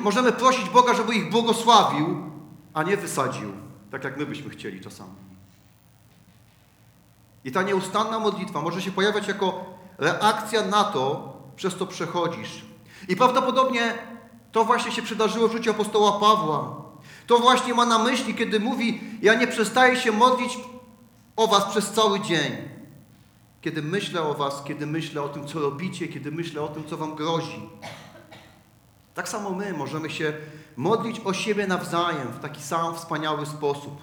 Możemy 0.03 0.33
prosić 0.33 0.71
Boga, 0.71 0.95
żeby 0.95 1.15
ich 1.15 1.31
błogosławił, 1.31 2.31
a 2.75 2.83
nie 2.83 2.97
wysadził, 2.97 3.53
tak 3.91 4.05
jak 4.05 4.17
my 4.17 4.27
byśmy 4.27 4.51
chcieli 4.51 4.81
czasami. 4.81 5.15
I 7.45 7.53
ta 7.53 7.63
nieustanna 7.63 8.19
modlitwa 8.19 8.61
może 8.61 8.83
się 8.83 8.93
pojawiać 8.93 9.29
jako 9.29 9.65
reakcja 9.99 10.63
na 10.63 10.85
to, 10.85 11.33
przez 11.57 11.77
co 11.77 11.87
przechodzisz. 11.87 12.65
I 13.09 13.17
prawdopodobnie 13.17 13.99
to 14.53 14.65
właśnie 14.65 14.93
się 14.93 15.03
przydarzyło 15.03 15.49
w 15.49 15.53
życiu 15.53 15.71
apostoła 15.71 16.13
Pawła. 16.13 16.84
To 17.27 17.39
właśnie 17.39 17.75
ma 17.75 17.87
na 17.87 17.99
myśli, 17.99 18.35
kiedy 18.35 18.61
mówi: 18.61 19.01
Ja 19.23 19.35
nie 19.35 19.47
przestaję 19.47 19.97
się 19.97 20.13
modlić 20.13 20.59
o 21.37 21.47
Was 21.47 21.65
przez 21.65 21.91
cały 21.91 22.21
dzień. 22.21 22.53
Kiedy 23.61 23.83
myślę 23.83 24.23
o 24.23 24.35
Was, 24.35 24.63
kiedy 24.65 24.87
myślę 24.87 25.23
o 25.23 25.29
tym, 25.29 25.47
co 25.47 25.61
robicie, 25.61 26.09
kiedy 26.09 26.31
myślę 26.31 26.63
o 26.63 26.69
tym, 26.69 26.85
co 26.87 26.97
Wam 26.97 27.15
grozi. 27.15 27.69
Tak 29.15 29.29
samo 29.29 29.51
my 29.51 29.73
możemy 29.73 30.11
się 30.11 30.33
modlić 30.77 31.21
o 31.25 31.33
siebie 31.33 31.67
nawzajem 31.67 32.29
w 32.29 32.41
taki 32.41 32.63
sam 32.63 32.95
wspaniały 32.95 33.47
sposób. 33.47 34.03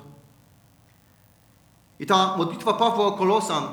I 1.99 2.05
ta 2.05 2.37
modlitwa 2.37 2.73
Pawła 2.73 3.05
o 3.05 3.11
Kolosan, 3.11 3.63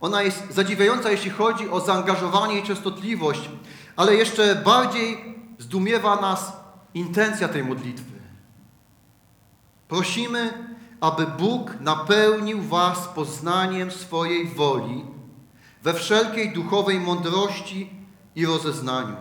ona 0.00 0.22
jest 0.22 0.50
zadziwiająca, 0.50 1.10
jeśli 1.10 1.30
chodzi 1.30 1.70
o 1.70 1.80
zaangażowanie 1.80 2.58
i 2.58 2.62
częstotliwość, 2.62 3.50
ale 3.96 4.14
jeszcze 4.14 4.54
bardziej 4.54 5.34
zdumiewa 5.58 6.20
nas 6.20 6.52
intencja 6.94 7.48
tej 7.48 7.64
modlitwy. 7.64 8.13
Prosimy, 9.88 10.74
aby 11.00 11.26
Bóg 11.26 11.80
napełnił 11.80 12.62
Was 12.62 13.08
poznaniem 13.08 13.90
swojej 13.90 14.48
woli 14.48 15.04
we 15.82 15.94
wszelkiej 15.94 16.52
duchowej 16.52 17.00
mądrości 17.00 17.90
i 18.34 18.46
rozeznaniu. 18.46 19.16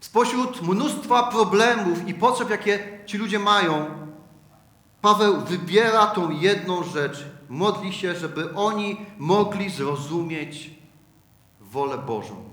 Spośród 0.00 0.62
mnóstwa 0.62 1.22
problemów 1.22 2.08
i 2.08 2.14
potrzeb, 2.14 2.50
jakie 2.50 2.98
ci 3.06 3.18
ludzie 3.18 3.38
mają, 3.38 3.86
Paweł 5.00 5.40
wybiera 5.40 6.06
tą 6.06 6.30
jedną 6.30 6.82
rzecz. 6.82 7.26
Modli 7.48 7.92
się, 7.92 8.14
żeby 8.14 8.54
oni 8.54 9.06
mogli 9.18 9.70
zrozumieć 9.70 10.70
wolę 11.60 11.98
Bożą. 11.98 12.44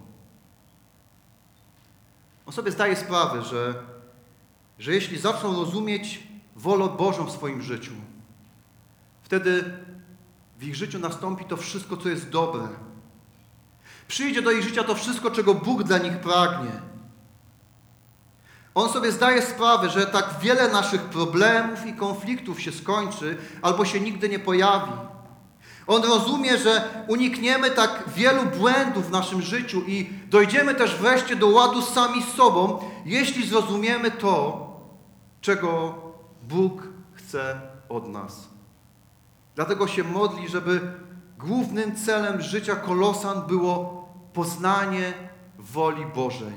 On 2.46 2.54
sobie 2.54 2.72
zdaje 2.72 2.96
sprawę, 2.96 3.42
że, 3.42 3.74
że 4.80 4.94
jeśli 4.94 5.18
zaczną 5.18 5.56
rozumieć 5.56 6.24
wolę 6.56 6.90
Bożą 6.98 7.26
w 7.26 7.32
swoim 7.32 7.62
życiu, 7.62 7.92
wtedy 9.24 9.64
w 10.60 10.64
ich 10.64 10.76
życiu 10.76 11.00
nastąpi 11.00 11.46
to 11.46 11.58
wszystko, 11.58 11.98
co 11.98 12.10
jest 12.10 12.30
dobre. 12.30 12.68
Przyjdzie 14.08 14.42
do 14.42 14.52
ich 14.52 14.64
życia 14.64 14.84
to 14.84 14.96
wszystko, 14.96 15.32
czego 15.32 15.54
Bóg 15.54 15.84
dla 15.84 15.98
nich 15.98 16.18
pragnie. 16.18 16.72
On 18.76 18.90
sobie 18.90 19.12
zdaje 19.12 19.42
sprawę, 19.42 19.90
że 19.90 20.06
tak 20.06 20.30
wiele 20.42 20.72
naszych 20.72 21.02
problemów 21.02 21.86
i 21.86 21.94
konfliktów 21.94 22.62
się 22.62 22.72
skończy 22.72 23.38
albo 23.62 23.86
się 23.86 24.00
nigdy 24.00 24.30
nie 24.30 24.40
pojawi. 24.40 24.92
On 25.88 26.04
rozumie, 26.04 26.58
że 26.58 27.06
unikniemy 27.08 27.72
tak 27.72 28.04
wielu 28.16 28.44
błędów 28.46 29.08
w 29.08 29.12
naszym 29.12 29.42
życiu 29.42 29.84
i 29.88 30.10
dojdziemy 30.30 30.76
też 30.76 30.96
wreszcie 30.96 31.36
do 31.36 31.48
ładu 31.48 31.82
sami 31.82 32.24
z 32.24 32.36
sobą, 32.36 32.80
jeśli 33.06 33.48
zrozumiemy 33.48 34.12
to, 34.12 34.65
czego 35.46 35.96
Bóg 36.44 36.84
chce 37.14 37.62
od 37.90 38.08
nas. 38.08 38.50
Dlatego 39.56 39.88
się 39.88 40.04
modli, 40.04 40.50
żeby 40.50 40.82
głównym 41.40 41.96
celem 41.96 42.42
życia 42.42 42.76
Kolosan 42.76 43.48
było 43.48 44.08
poznanie 44.34 45.14
woli 45.60 46.06
Bożej. 46.06 46.54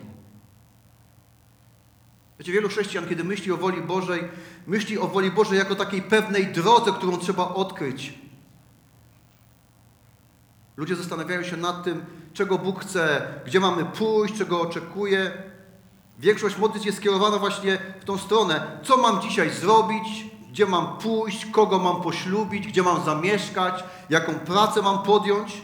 Wiecie, 2.39 2.53
wielu 2.53 2.69
chrześcijan, 2.69 3.09
kiedy 3.09 3.25
myśli 3.25 3.53
o 3.53 3.57
woli 3.57 3.83
Bożej, 3.83 4.29
myśli 4.67 4.99
o 4.99 5.09
woli 5.09 5.31
Bożej 5.31 5.59
jako 5.59 5.75
takiej 5.75 6.03
pewnej 6.03 6.47
drodze, 6.47 6.93
którą 6.93 7.17
trzeba 7.17 7.49
odkryć. 7.49 8.19
Ludzie 10.77 10.97
zastanawiają 10.97 11.43
się 11.43 11.57
nad 11.57 11.85
tym, 11.85 12.05
czego 12.33 12.59
Bóg 12.59 12.81
chce, 12.81 13.35
gdzie 13.47 13.61
mamy 13.61 13.85
pójść, 13.85 14.39
czego 14.39 14.61
oczekuje. 14.61 15.48
Większość 16.19 16.59
modlitw 16.59 16.87
jest 16.87 16.99
skierowana 16.99 17.39
właśnie 17.39 17.79
w 18.01 18.05
tą 18.05 18.19
stronę. 18.19 18.81
Co 18.83 18.97
mam 18.97 19.23
dzisiaj 19.23 19.51
zrobić? 19.51 20.27
Gdzie 20.51 20.67
mam 20.67 20.99
pójść? 20.99 21.47
Kogo 21.47 21.79
mam 21.79 22.03
poślubić? 22.03 22.69
Gdzie 22.69 22.83
mam 22.83 23.05
zamieszkać? 23.05 23.85
Jaką 24.11 24.35
pracę 24.35 24.83
mam 24.83 25.03
podjąć? 25.03 25.63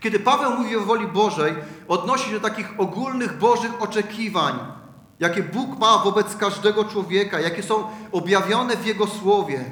Kiedy 0.00 0.20
Paweł 0.20 0.56
mówi 0.56 0.76
o 0.76 0.80
woli 0.80 1.06
Bożej, 1.06 1.54
odnosi 1.88 2.24
się 2.24 2.40
do 2.40 2.48
takich 2.48 2.80
ogólnych 2.80 3.38
Bożych 3.38 3.82
oczekiwań, 3.82 4.58
jakie 5.20 5.42
Bóg 5.42 5.78
ma 5.78 5.98
wobec 5.98 6.36
każdego 6.36 6.84
człowieka, 6.84 7.40
jakie 7.40 7.62
są 7.62 7.84
objawione 8.12 8.76
w 8.76 8.86
Jego 8.86 9.06
Słowie. 9.06 9.64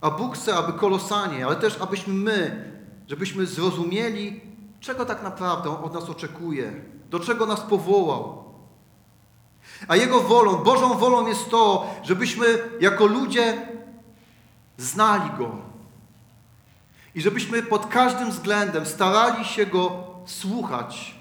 A 0.00 0.10
Bóg 0.10 0.34
chce, 0.34 0.56
aby 0.56 0.72
kolosanie, 0.72 1.46
ale 1.46 1.56
też 1.56 1.78
abyśmy 1.80 2.14
my, 2.14 2.64
żebyśmy 3.08 3.46
zrozumieli, 3.46 4.40
czego 4.80 5.06
tak 5.06 5.22
naprawdę 5.22 5.70
On 5.70 5.84
od 5.84 5.94
nas 5.94 6.08
oczekuje, 6.08 6.72
do 7.10 7.20
czego 7.20 7.46
nas 7.46 7.60
powołał. 7.60 8.44
A 9.88 9.96
Jego 9.96 10.20
wolą, 10.20 10.56
Bożą 10.56 10.98
wolą 10.98 11.28
jest 11.28 11.50
to, 11.50 11.94
żebyśmy 12.02 12.46
jako 12.80 13.06
ludzie 13.06 13.68
znali 14.78 15.30
Go. 15.38 15.50
I 17.14 17.20
żebyśmy 17.20 17.62
pod 17.62 17.86
każdym 17.86 18.30
względem 18.30 18.86
starali 18.86 19.44
się 19.44 19.66
Go 19.66 20.06
słuchać 20.26 21.14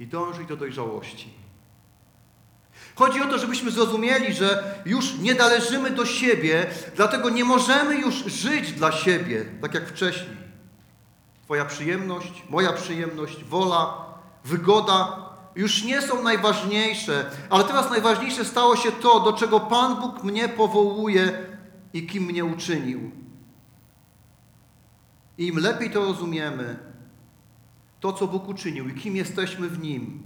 i 0.00 0.06
dążyć 0.06 0.48
do 0.48 0.56
dojrzałości. 0.56 1.38
Chodzi 2.94 3.22
o 3.22 3.26
to, 3.26 3.38
żebyśmy 3.38 3.70
zrozumieli, 3.70 4.34
że 4.34 4.74
już 4.86 5.18
nie 5.18 5.34
należymy 5.34 5.90
do 5.90 6.06
siebie, 6.06 6.66
dlatego 6.96 7.30
nie 7.30 7.44
możemy 7.44 7.96
już 7.96 8.14
żyć 8.14 8.72
dla 8.72 8.92
siebie, 8.92 9.44
tak 9.62 9.74
jak 9.74 9.88
wcześniej. 9.88 10.36
Twoja 11.44 11.64
przyjemność, 11.64 12.42
moja 12.50 12.72
przyjemność, 12.72 13.44
wola, 13.44 14.07
wygoda 14.44 15.28
już 15.56 15.84
nie 15.84 16.02
są 16.02 16.22
najważniejsze, 16.22 17.30
ale 17.50 17.64
teraz 17.64 17.90
najważniejsze 17.90 18.44
stało 18.44 18.76
się 18.76 18.92
to, 18.92 19.20
do 19.20 19.32
czego 19.32 19.60
Pan 19.60 20.00
Bóg 20.00 20.24
mnie 20.24 20.48
powołuje 20.48 21.46
i 21.92 22.06
kim 22.06 22.24
mnie 22.24 22.44
uczynił. 22.44 23.10
I 25.38 25.46
im 25.46 25.58
lepiej 25.58 25.90
to 25.90 26.04
rozumiemy, 26.04 26.78
to 28.00 28.12
co 28.12 28.26
Bóg 28.26 28.48
uczynił 28.48 28.88
i 28.88 28.94
kim 28.94 29.16
jesteśmy 29.16 29.68
w 29.68 29.78
Nim, 29.78 30.22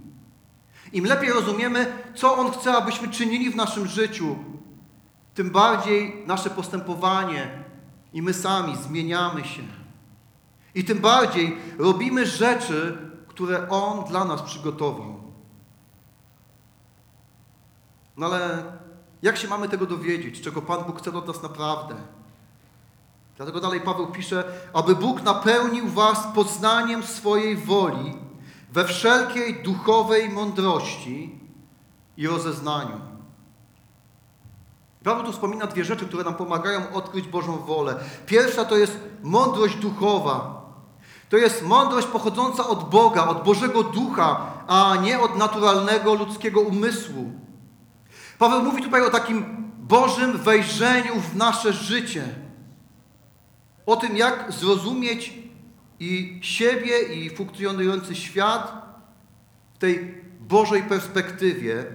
im 0.93 1.05
lepiej 1.05 1.29
rozumiemy, 1.29 1.93
co 2.15 2.37
On 2.37 2.51
chce, 2.51 2.73
abyśmy 2.73 3.07
czynili 3.07 3.49
w 3.49 3.55
naszym 3.55 3.87
życiu, 3.87 4.35
tym 5.33 5.49
bardziej 5.49 6.23
nasze 6.27 6.49
postępowanie 6.49 7.63
i 8.13 8.21
my 8.21 8.33
sami 8.33 8.75
zmieniamy 8.75 9.45
się. 9.45 9.63
I 10.75 10.83
tym 10.83 10.99
bardziej 10.99 11.57
robimy 11.77 12.25
rzeczy, 12.25 12.97
które 13.33 13.69
On 13.69 14.03
dla 14.03 14.25
nas 14.25 14.41
przygotował. 14.41 15.23
No 18.17 18.25
ale 18.25 18.63
jak 19.21 19.37
się 19.37 19.47
mamy 19.47 19.69
tego 19.69 19.85
dowiedzieć, 19.85 20.41
czego 20.41 20.61
Pan 20.61 20.83
Bóg 20.83 20.99
chce 20.99 21.13
od 21.13 21.27
nas 21.27 21.43
naprawdę? 21.43 21.95
Dlatego 23.37 23.59
dalej 23.59 23.81
Paweł 23.81 24.07
pisze, 24.07 24.43
aby 24.73 24.95
Bóg 24.95 25.21
napełnił 25.21 25.87
was 25.87 26.27
poznaniem 26.35 27.03
swojej 27.03 27.57
woli 27.57 28.17
we 28.71 28.85
wszelkiej 28.85 29.63
duchowej 29.63 30.29
mądrości 30.29 31.39
i 32.17 32.27
rozeznaniu. 32.27 33.01
Paweł 35.03 35.25
tu 35.25 35.31
wspomina 35.31 35.67
dwie 35.67 35.85
rzeczy, 35.85 36.05
które 36.07 36.23
nam 36.23 36.35
pomagają 36.35 36.93
odkryć 36.93 37.27
Bożą 37.27 37.57
wolę. 37.57 37.95
Pierwsza 38.25 38.65
to 38.65 38.77
jest 38.77 38.99
mądrość 39.23 39.75
duchowa. 39.75 40.62
To 41.33 41.37
jest 41.37 41.65
mądrość 41.65 42.07
pochodząca 42.07 42.67
od 42.67 42.89
Boga, 42.89 43.27
od 43.27 43.43
Bożego 43.43 43.83
Ducha, 43.83 44.53
a 44.67 44.95
nie 44.95 45.19
od 45.19 45.37
naturalnego 45.37 46.13
ludzkiego 46.13 46.61
umysłu. 46.61 47.31
Paweł 48.39 48.63
mówi 48.63 48.83
tutaj 48.83 49.01
o 49.01 49.09
takim 49.09 49.45
Bożym 49.77 50.37
wejrzeniu 50.37 51.15
w 51.15 51.35
nasze 51.35 51.73
życie. 51.73 52.23
O 53.85 53.95
tym, 53.95 54.17
jak 54.17 54.51
zrozumieć 54.51 55.33
i 55.99 56.39
siebie, 56.41 56.99
i 56.99 57.29
funkcjonujący 57.35 58.15
świat 58.15 58.73
w 59.73 59.77
tej 59.77 60.23
Bożej 60.39 60.83
perspektywie, 60.83 61.85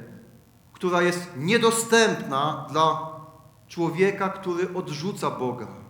która 0.72 1.02
jest 1.02 1.30
niedostępna 1.36 2.66
dla 2.70 3.12
człowieka, 3.68 4.28
który 4.28 4.74
odrzuca 4.74 5.30
Boga. 5.30 5.87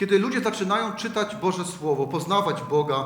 Kiedy 0.00 0.18
ludzie 0.18 0.40
zaczynają 0.40 0.92
czytać 0.92 1.36
Boże 1.36 1.64
Słowo, 1.64 2.06
poznawać 2.06 2.62
Boga, 2.62 3.04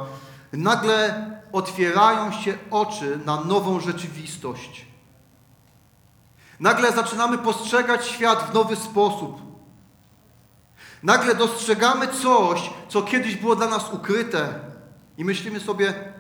nagle 0.53 1.31
otwierają 1.53 2.33
się 2.33 2.59
oczy 2.71 3.19
na 3.25 3.41
nową 3.41 3.81
rzeczywistość. 3.81 4.87
Nagle 6.61 6.93
zaczynamy 6.93 7.39
postrzegać 7.39 8.07
świat 8.07 8.51
w 8.51 8.55
nowy 8.55 8.77
sposób. 8.77 9.43
Nagle 11.03 11.35
dostrzegamy 11.35 12.09
coś, 12.09 12.71
co 12.89 13.03
kiedyś 13.03 13.37
było 13.37 13.57
dla 13.57 13.69
nas 13.69 13.93
ukryte 13.93 14.61
i 15.19 15.25
myślimy 15.25 15.61
sobie, 15.61 16.13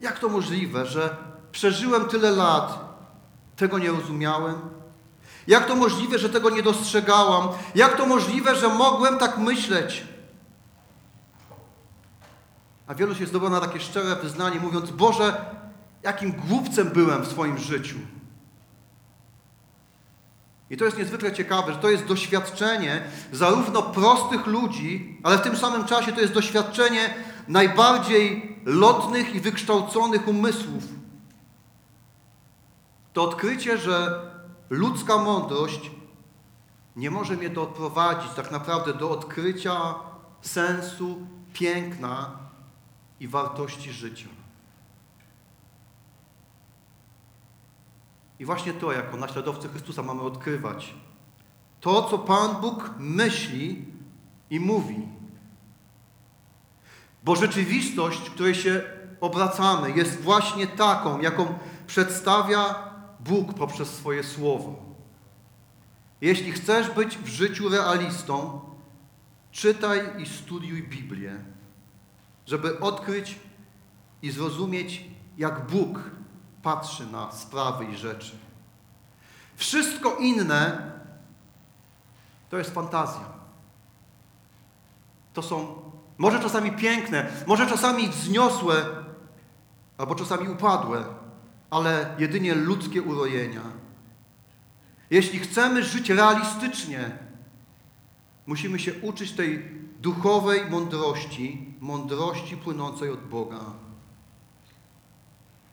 jak 0.00 0.18
to 0.18 0.28
możliwe, 0.28 0.86
że 0.86 1.16
przeżyłem 1.52 2.04
tyle 2.04 2.30
lat, 2.30 2.78
tego 3.56 3.78
nie 3.78 3.90
rozumiałem? 3.90 4.79
Jak 5.50 5.66
to 5.66 5.76
możliwe, 5.76 6.18
że 6.18 6.28
tego 6.28 6.50
nie 6.50 6.62
dostrzegałam? 6.62 7.48
Jak 7.74 7.96
to 7.96 8.06
możliwe, 8.06 8.56
że 8.56 8.68
mogłem 8.68 9.18
tak 9.18 9.38
myśleć? 9.38 10.04
A 12.86 12.94
wielu 12.94 13.14
się 13.14 13.26
zdobywa 13.26 13.50
na 13.50 13.60
takie 13.60 13.80
szczere 13.80 14.16
wyznanie, 14.16 14.60
mówiąc: 14.60 14.90
Boże, 14.90 15.44
jakim 16.02 16.32
głupcem 16.32 16.88
byłem 16.88 17.22
w 17.22 17.28
swoim 17.28 17.58
życiu. 17.58 17.96
I 20.70 20.76
to 20.76 20.84
jest 20.84 20.98
niezwykle 20.98 21.32
ciekawe, 21.32 21.72
że 21.72 21.78
to 21.78 21.90
jest 21.90 22.04
doświadczenie 22.04 23.02
zarówno 23.32 23.82
prostych 23.82 24.46
ludzi, 24.46 25.20
ale 25.22 25.38
w 25.38 25.42
tym 25.42 25.56
samym 25.56 25.84
czasie 25.84 26.12
to 26.12 26.20
jest 26.20 26.32
doświadczenie 26.32 27.14
najbardziej 27.48 28.56
lotnych 28.64 29.34
i 29.34 29.40
wykształconych 29.40 30.28
umysłów. 30.28 30.84
To 33.12 33.22
odkrycie, 33.24 33.78
że 33.78 34.30
ludzka 34.70 35.18
mądrość 35.18 35.90
nie 36.96 37.10
może 37.10 37.36
mnie 37.36 37.50
doprowadzić 37.50 38.30
tak 38.32 38.50
naprawdę 38.50 38.94
do 38.94 39.10
odkrycia 39.10 39.94
sensu, 40.40 41.26
piękna 41.52 42.38
i 43.20 43.28
wartości 43.28 43.92
życia. 43.92 44.28
I 48.38 48.44
właśnie 48.44 48.72
to, 48.72 48.92
jako 48.92 49.16
naśladowcy 49.16 49.68
Chrystusa, 49.68 50.02
mamy 50.02 50.22
odkrywać. 50.22 50.94
To, 51.80 52.02
co 52.02 52.18
Pan 52.18 52.60
Bóg 52.60 52.90
myśli 52.98 53.84
i 54.50 54.60
mówi. 54.60 55.08
Bo 57.24 57.36
rzeczywistość, 57.36 58.18
w 58.18 58.34
której 58.34 58.54
się 58.54 58.82
obracamy, 59.20 59.90
jest 59.90 60.20
właśnie 60.20 60.66
taką, 60.66 61.20
jaką 61.20 61.58
przedstawia 61.86 62.89
Bóg 63.24 63.54
poprzez 63.54 63.90
swoje 63.90 64.24
słowo. 64.24 64.76
Jeśli 66.20 66.52
chcesz 66.52 66.90
być 66.90 67.18
w 67.18 67.26
życiu 67.26 67.68
realistą, 67.68 68.60
czytaj 69.50 70.22
i 70.22 70.26
studiuj 70.26 70.82
Biblię, 70.82 71.44
żeby 72.46 72.80
odkryć 72.80 73.38
i 74.22 74.30
zrozumieć, 74.30 75.04
jak 75.38 75.66
Bóg 75.66 76.10
patrzy 76.62 77.06
na 77.06 77.32
sprawy 77.32 77.84
i 77.84 77.96
rzeczy. 77.96 78.38
Wszystko 79.56 80.16
inne 80.16 80.92
to 82.50 82.58
jest 82.58 82.70
fantazja. 82.70 83.24
To 85.34 85.42
są 85.42 85.82
może 86.18 86.40
czasami 86.40 86.72
piękne, 86.72 87.30
może 87.46 87.66
czasami 87.66 88.08
wzniosłe, 88.08 88.86
albo 89.98 90.14
czasami 90.14 90.48
upadłe, 90.48 91.04
ale 91.70 92.14
jedynie 92.18 92.54
ludzkie 92.54 93.02
urojenia. 93.02 93.62
Jeśli 95.10 95.38
chcemy 95.38 95.84
żyć 95.84 96.10
realistycznie, 96.10 97.18
musimy 98.46 98.78
się 98.78 98.94
uczyć 99.02 99.32
tej 99.32 99.64
duchowej 100.00 100.70
mądrości, 100.70 101.74
mądrości 101.80 102.56
płynącej 102.56 103.10
od 103.10 103.20
Boga. 103.20 103.60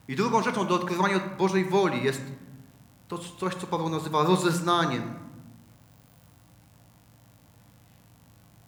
I 0.07 0.15
drugą 0.15 0.43
rzeczą 0.43 0.67
do 0.67 0.75
odkrywania 0.75 1.19
Bożej 1.37 1.65
woli 1.65 2.03
jest 2.03 2.21
to 3.07 3.17
coś, 3.17 3.55
co 3.55 3.67
Paweł 3.67 3.89
nazywa 3.89 4.23
rozeznaniem. 4.23 5.26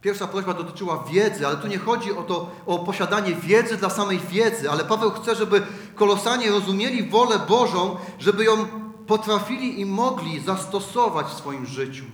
Pierwsza 0.01 0.27
prośba 0.27 0.53
dotyczyła 0.53 1.03
wiedzy, 1.11 1.47
ale 1.47 1.57
tu 1.57 1.67
nie 1.67 1.77
chodzi 1.77 2.13
o 2.13 2.23
to, 2.23 2.51
o 2.65 2.79
posiadanie 2.79 3.35
wiedzy 3.35 3.77
dla 3.77 3.89
samej 3.89 4.19
wiedzy, 4.19 4.71
ale 4.71 4.85
Paweł 4.85 5.11
chce, 5.11 5.35
żeby 5.35 5.61
kolosanie 5.95 6.51
rozumieli 6.51 7.09
wolę 7.09 7.39
Bożą, 7.39 7.97
żeby 8.19 8.43
ją 8.43 8.67
potrafili 9.07 9.81
i 9.81 9.85
mogli 9.85 10.39
zastosować 10.39 11.27
w 11.27 11.37
swoim 11.37 11.65
życiu. 11.65 12.05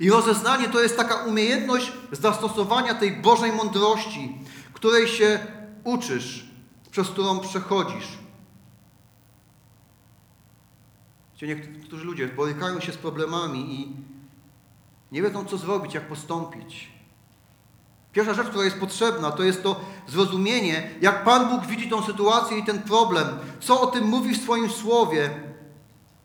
I 0.00 0.10
rozeznanie 0.10 0.68
to 0.68 0.80
jest 0.80 0.96
taka 0.96 1.14
umiejętność 1.14 1.92
zastosowania 2.12 2.94
tej 2.94 3.12
Bożej 3.12 3.52
mądrości, 3.52 4.38
której 4.72 5.08
się 5.08 5.46
uczysz, 5.84 6.46
przez 6.90 7.08
którą 7.08 7.40
przechodzisz. 7.40 8.08
Niektórzy 11.42 12.04
ludzie 12.04 12.28
borykają 12.28 12.80
się 12.80 12.92
z 12.92 12.96
problemami 12.96 13.80
i 13.80 13.96
nie 15.12 15.22
wiedzą, 15.22 15.44
co 15.44 15.56
zrobić, 15.56 15.94
jak 15.94 16.08
postąpić. 16.08 16.92
Pierwsza 18.12 18.34
rzecz, 18.34 18.46
która 18.46 18.64
jest 18.64 18.80
potrzebna, 18.80 19.30
to 19.30 19.42
jest 19.42 19.62
to 19.62 19.80
zrozumienie, 20.06 20.90
jak 21.00 21.24
Pan 21.24 21.48
Bóg 21.48 21.66
widzi 21.66 21.90
tą 21.90 22.02
sytuację 22.02 22.58
i 22.58 22.64
ten 22.64 22.82
problem, 22.82 23.26
co 23.60 23.80
o 23.80 23.86
tym 23.86 24.04
mówi 24.04 24.34
w 24.34 24.42
swoim 24.42 24.70
słowie. 24.70 25.30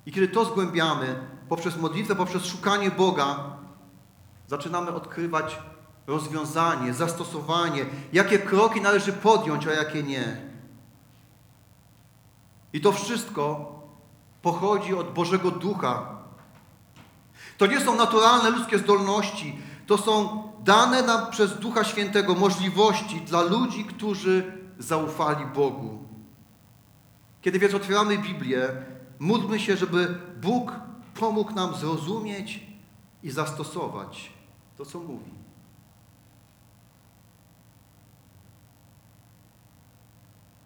I 0.06 0.12
kiedy 0.12 0.28
to 0.28 0.46
zgłębiamy 0.46 1.16
poprzez 1.50 1.78
modlitwę, 1.78 2.16
poprzez 2.16 2.46
szukanie 2.46 2.92
Boga, 2.92 3.58
zaczynamy 4.48 4.94
odkrywać 4.94 5.60
rozwiązanie, 6.08 6.94
zastosowanie, 6.94 7.86
jakie 8.14 8.40
kroki 8.40 8.82
należy 8.82 9.14
podjąć, 9.14 9.68
a 9.68 9.74
jakie 9.74 10.04
nie. 10.04 10.42
I 12.74 12.82
to 12.82 12.92
wszystko 12.92 13.74
pochodzi 14.42 14.94
od 14.94 15.14
Bożego 15.14 15.52
Ducha, 15.52 16.17
to 17.58 17.66
nie 17.66 17.82
są 17.82 17.96
naturalne 17.96 18.50
ludzkie 18.50 18.80
zdolności, 18.80 19.60
to 19.88 19.98
są 19.98 20.44
dane 20.64 21.02
nam 21.02 21.32
przez 21.32 21.60
Ducha 21.60 21.84
Świętego 21.84 22.36
możliwości 22.36 23.22
dla 23.22 23.42
ludzi, 23.42 23.86
którzy 23.86 24.52
zaufali 24.80 25.46
Bogu. 25.46 26.08
Kiedy 27.42 27.60
więc 27.60 27.74
otwieramy 27.74 28.18
Biblię, 28.18 28.70
módlmy 29.20 29.60
się, 29.60 29.78
żeby 29.78 30.20
Bóg 30.42 30.72
pomógł 31.20 31.54
nam 31.54 31.76
zrozumieć 31.76 32.68
i 33.24 33.32
zastosować 33.32 34.32
to, 34.78 34.86
co 34.86 35.00
mówi. 35.00 35.32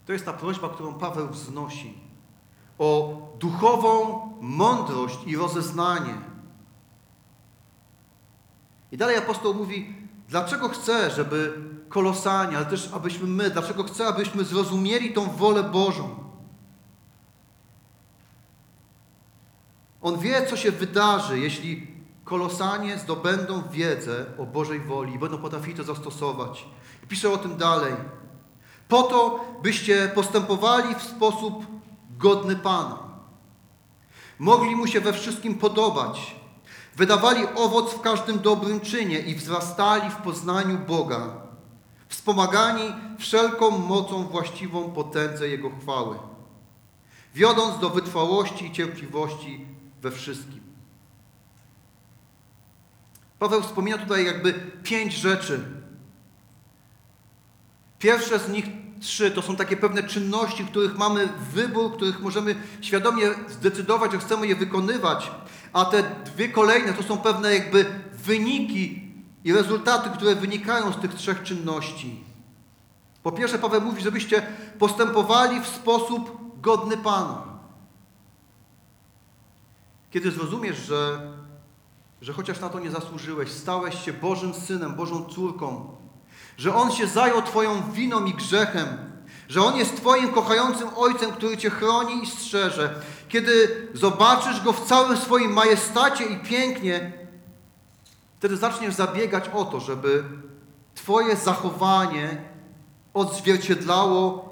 To 0.05 0.13
jest 0.13 0.25
ta 0.25 0.33
prośba, 0.33 0.69
którą 0.69 0.93
Paweł 0.93 1.27
wznosi 1.29 1.93
o 2.79 3.21
duchową 3.39 4.19
mądrość 4.41 5.19
i 5.25 5.37
rozeznanie. 5.37 6.30
I 8.91 8.97
dalej 8.97 9.17
apostoł 9.17 9.53
mówi, 9.53 9.95
dlaczego 10.29 10.69
chce, 10.69 11.11
żeby 11.11 11.53
kolosanie, 11.89 12.57
ale 12.57 12.65
też 12.65 12.89
abyśmy 12.93 13.27
my, 13.27 13.49
dlaczego 13.49 13.83
chce, 13.83 14.07
abyśmy 14.07 14.43
zrozumieli 14.43 15.13
tą 15.13 15.29
wolę 15.29 15.63
Bożą. 15.63 16.15
On 20.01 20.19
wie, 20.19 20.47
co 20.47 20.57
się 20.57 20.71
wydarzy, 20.71 21.39
jeśli 21.39 21.87
kolosanie 22.23 22.97
zdobędą 22.97 23.63
wiedzę 23.71 24.25
o 24.37 24.45
Bożej 24.45 24.79
woli 24.79 25.13
i 25.13 25.19
będą 25.19 25.37
potrafili 25.37 25.77
to 25.77 25.83
zastosować. 25.83 26.65
I 27.03 27.07
pisze 27.07 27.31
o 27.31 27.37
tym 27.37 27.57
dalej. 27.57 27.93
Po 28.87 29.03
to, 29.03 29.45
byście 29.63 30.11
postępowali 30.15 30.95
w 30.95 31.01
sposób 31.01 31.65
godny 32.17 32.55
Pana. 32.55 32.99
Mogli 34.39 34.75
Mu 34.75 34.87
się 34.87 35.01
we 35.01 35.13
wszystkim 35.13 35.55
podobać, 35.55 36.35
Wydawali 36.95 37.43
owoc 37.55 37.93
w 37.93 38.01
każdym 38.01 38.39
dobrym 38.39 38.79
czynie 38.79 39.19
i 39.19 39.35
wzrastali 39.35 40.09
w 40.09 40.15
poznaniu 40.15 40.77
Boga, 40.77 41.33
wspomagani 42.07 42.93
wszelką 43.19 43.71
mocą 43.71 44.23
właściwą 44.23 44.91
potędze 44.91 45.47
Jego 45.49 45.69
chwały, 45.69 46.19
wiodąc 47.35 47.79
do 47.79 47.89
wytrwałości 47.89 48.65
i 48.65 48.71
cierpliwości 48.71 49.65
we 50.01 50.11
wszystkim. 50.11 50.61
Paweł 53.39 53.61
wspomina 53.61 53.97
tutaj 53.97 54.25
jakby 54.25 54.53
pięć 54.83 55.13
rzeczy. 55.13 55.65
Pierwsze 57.99 58.39
z 58.39 58.49
nich 58.49 58.65
trzy 59.01 59.31
to 59.31 59.41
są 59.41 59.55
takie 59.55 59.77
pewne 59.77 60.03
czynności, 60.03 60.65
których 60.65 60.97
mamy 60.97 61.29
wybór, 61.51 61.95
których 61.95 62.19
możemy 62.19 62.55
świadomie 62.81 63.29
zdecydować, 63.49 64.11
że 64.11 64.19
chcemy 64.19 64.47
je 64.47 64.55
wykonywać, 64.55 65.31
a 65.73 65.85
te 65.85 66.03
dwie 66.25 66.49
kolejne 66.49 66.93
to 66.93 67.03
są 67.03 67.17
pewne 67.17 67.53
jakby 67.53 67.85
wyniki 68.13 69.11
i 69.43 69.53
rezultaty, 69.53 70.09
które 70.09 70.35
wynikają 70.35 70.93
z 70.93 70.97
tych 70.97 71.13
trzech 71.13 71.43
czynności. 71.43 72.23
Po 73.23 73.31
pierwsze, 73.31 73.59
Paweł 73.59 73.81
mówi, 73.81 74.01
żebyście 74.01 74.47
postępowali 74.79 75.61
w 75.61 75.67
sposób 75.67 76.41
godny 76.61 76.97
Pana. 76.97 77.43
Kiedy 80.11 80.31
zrozumiesz, 80.31 80.77
że, 80.77 81.31
że 82.21 82.33
chociaż 82.33 82.59
na 82.59 82.69
to 82.69 82.79
nie 82.79 82.91
zasłużyłeś, 82.91 83.51
stałeś 83.51 84.05
się 84.05 84.13
Bożym 84.13 84.53
Synem, 84.53 84.95
Bożą 84.95 85.25
córką, 85.25 85.95
że 86.57 86.75
On 86.75 86.91
się 86.91 87.07
zajął 87.07 87.41
Twoją 87.41 87.91
winą 87.91 88.25
i 88.25 88.33
grzechem, 88.33 88.87
że 89.51 89.63
On 89.63 89.77
jest 89.77 89.95
Twoim 89.95 90.31
kochającym 90.31 90.89
Ojcem, 90.95 91.31
który 91.31 91.57
Cię 91.57 91.69
chroni 91.69 92.23
i 92.23 92.27
strzeże, 92.27 93.01
kiedy 93.29 93.87
zobaczysz 93.93 94.61
Go 94.61 94.73
w 94.73 94.85
całym 94.85 95.17
swoim 95.17 95.53
majestacie 95.53 96.25
i 96.25 96.37
pięknie, 96.37 97.11
wtedy 98.37 98.57
zaczniesz 98.57 98.93
zabiegać 98.93 99.49
o 99.53 99.65
to, 99.65 99.79
żeby 99.79 100.23
Twoje 100.95 101.35
zachowanie 101.35 102.37
odzwierciedlało 103.13 104.49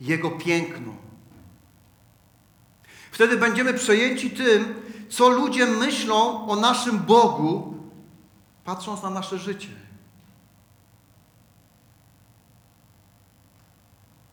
Jego 0.00 0.30
piękno. 0.30 0.92
Wtedy 3.10 3.36
będziemy 3.36 3.74
przejęci 3.74 4.30
tym, 4.30 4.74
co 5.08 5.28
ludzie 5.28 5.66
myślą 5.66 6.48
o 6.48 6.56
naszym 6.56 6.98
Bogu, 6.98 7.74
patrząc 8.64 9.02
na 9.02 9.10
nasze 9.10 9.38
życie. 9.38 9.85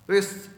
To 0.07 0.13
jest 0.13 0.49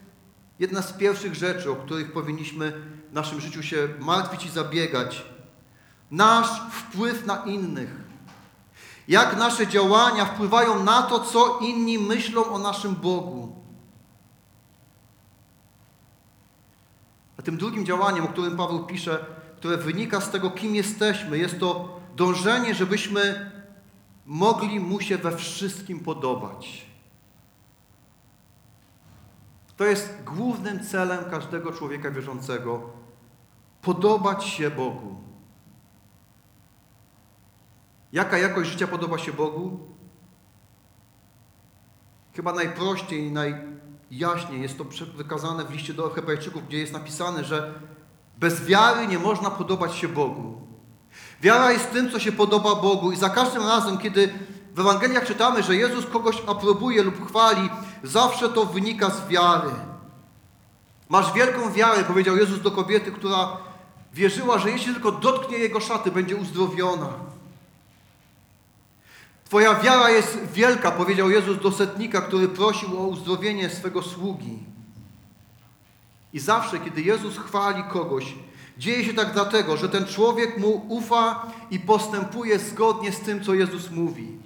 jedna 0.60 0.82
z 0.82 0.94
pierwszych 0.94 1.36
rzeczy, 1.36 1.72
o 1.72 1.76
których 1.76 2.14
powinniśmy 2.14 2.72
w 3.10 3.14
naszym 3.14 3.42
życiu 3.42 3.64
się 3.64 3.88
martwić 4.00 4.46
i 4.46 4.50
zabiegać. 4.50 5.26
Nasz 6.12 6.62
wpływ 6.72 7.26
na 7.26 7.44
innych. 7.44 7.96
Jak 9.08 9.38
nasze 9.38 9.68
działania 9.68 10.26
wpływają 10.26 10.84
na 10.84 11.04
to, 11.04 11.20
co 11.20 11.60
inni 11.60 12.00
myślą 12.00 12.46
o 12.46 12.60
naszym 12.60 12.96
Bogu. 12.96 13.56
A 17.40 17.42
tym 17.42 17.58
drugim 17.58 17.86
działaniem, 17.86 18.26
o 18.26 18.28
którym 18.28 18.58
Paweł 18.58 18.86
pisze, 18.86 19.26
które 19.58 19.78
wynika 19.78 20.22
z 20.22 20.32
tego, 20.32 20.52
kim 20.52 20.76
jesteśmy, 20.76 21.38
jest 21.38 21.60
to 21.60 22.00
dążenie, 22.16 22.76
żebyśmy 22.76 23.52
mogli 24.26 24.80
mu 24.80 25.02
się 25.02 25.18
we 25.18 25.38
wszystkim 25.38 26.00
podobać. 26.00 26.86
To 29.78 29.86
jest 29.86 30.24
głównym 30.24 30.84
celem 30.84 31.30
każdego 31.30 31.72
człowieka 31.72 32.12
wierzącego 32.12 32.90
podobać 33.82 34.46
się 34.46 34.72
Bogu. 34.72 35.16
Jaka 38.12 38.38
jakość 38.38 38.70
życia 38.70 38.88
podoba 38.88 39.18
się 39.18 39.34
Bogu? 39.34 39.80
Chyba 42.34 42.54
najprościej 42.54 43.28
i 43.28 43.32
najjaśniej 43.32 44.62
jest 44.62 44.78
to 44.78 44.86
wykazane 45.16 45.66
w 45.66 45.72
liście 45.72 45.94
do 45.94 46.10
Hebrajczyków, 46.10 46.68
gdzie 46.68 46.78
jest 46.78 46.94
napisane, 46.94 47.44
że 47.44 47.80
bez 48.38 48.66
wiary 48.66 49.08
nie 49.08 49.20
można 49.20 49.52
podobać 49.52 49.96
się 49.96 50.08
Bogu. 50.08 50.62
Wiara 51.42 51.72
jest 51.72 51.92
tym, 51.92 52.12
co 52.12 52.20
się 52.20 52.32
podoba 52.32 52.76
Bogu, 52.76 53.12
i 53.12 53.16
za 53.16 53.30
każdym 53.30 53.64
razem, 53.64 53.98
kiedy 53.98 54.34
w 54.76 54.80
Ewangeliach 54.80 55.28
czytamy, 55.28 55.64
że 55.64 55.76
Jezus 55.76 56.06
kogoś 56.06 56.36
aprobuje 56.48 57.04
lub 57.04 57.28
chwali, 57.28 57.70
zawsze 58.04 58.50
to 58.50 58.66
wynika 58.66 59.10
z 59.10 59.28
wiary. 59.28 59.70
Masz 61.10 61.34
wielką 61.34 61.74
wiarę, 61.74 62.04
powiedział 62.04 62.38
Jezus 62.38 62.62
do 62.62 62.72
kobiety, 62.72 63.12
która 63.12 63.58
wierzyła, 64.14 64.60
że 64.60 64.72
jeśli 64.72 64.94
tylko 64.94 65.12
dotknie 65.12 65.58
jego 65.58 65.80
szaty, 65.80 66.12
będzie 66.12 66.36
uzdrowiona. 66.36 67.10
Twoja 69.46 69.76
wiara 69.76 70.10
jest 70.10 70.38
wielka, 70.54 70.92
powiedział 70.92 71.30
Jezus 71.30 71.62
do 71.62 71.72
setnika, 71.72 72.22
który 72.22 72.48
prosił 72.48 73.00
o 73.00 73.08
uzdrowienie 73.08 73.70
swego 73.70 74.02
sługi. 74.02 74.60
I 76.34 76.40
zawsze, 76.40 76.80
kiedy 76.80 77.02
Jezus 77.02 77.38
chwali 77.38 77.84
kogoś, 77.84 78.36
dzieje 78.78 79.06
się 79.06 79.14
tak 79.14 79.34
dlatego, 79.34 79.78
że 79.78 79.90
ten 79.90 80.06
człowiek 80.06 80.58
mu 80.58 80.86
ufa 80.90 81.52
i 81.72 81.80
postępuje 81.80 82.60
zgodnie 82.60 83.12
z 83.12 83.20
tym, 83.20 83.44
co 83.44 83.54
Jezus 83.54 83.92
mówi. 83.92 84.46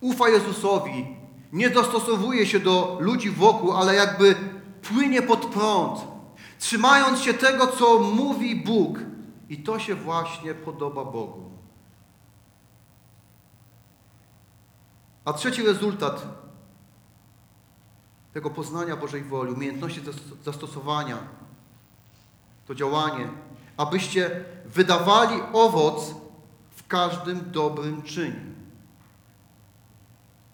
Ufa 0.00 0.28
Jezusowi, 0.28 1.16
nie 1.52 1.70
dostosowuje 1.70 2.46
się 2.46 2.60
do 2.60 2.96
ludzi 3.00 3.30
wokół, 3.30 3.72
ale 3.72 3.94
jakby 3.94 4.34
płynie 4.82 5.22
pod 5.22 5.46
prąd, 5.46 6.00
trzymając 6.58 7.20
się 7.20 7.34
tego, 7.34 7.66
co 7.66 7.98
mówi 7.98 8.56
Bóg. 8.56 8.98
I 9.48 9.62
to 9.62 9.78
się 9.78 9.94
właśnie 9.94 10.54
podoba 10.54 11.04
Bogu. 11.04 11.50
A 15.24 15.32
trzeci 15.32 15.62
rezultat 15.62 16.26
tego 18.32 18.50
poznania 18.50 18.96
Bożej 18.96 19.24
woli, 19.24 19.52
umiejętności 19.52 20.00
zastosowania, 20.44 21.18
to 22.66 22.74
działanie, 22.74 23.28
abyście 23.76 24.44
wydawali 24.66 25.42
owoc 25.52 26.14
w 26.70 26.86
każdym 26.86 27.50
dobrym 27.50 28.02
czynie. 28.02 28.47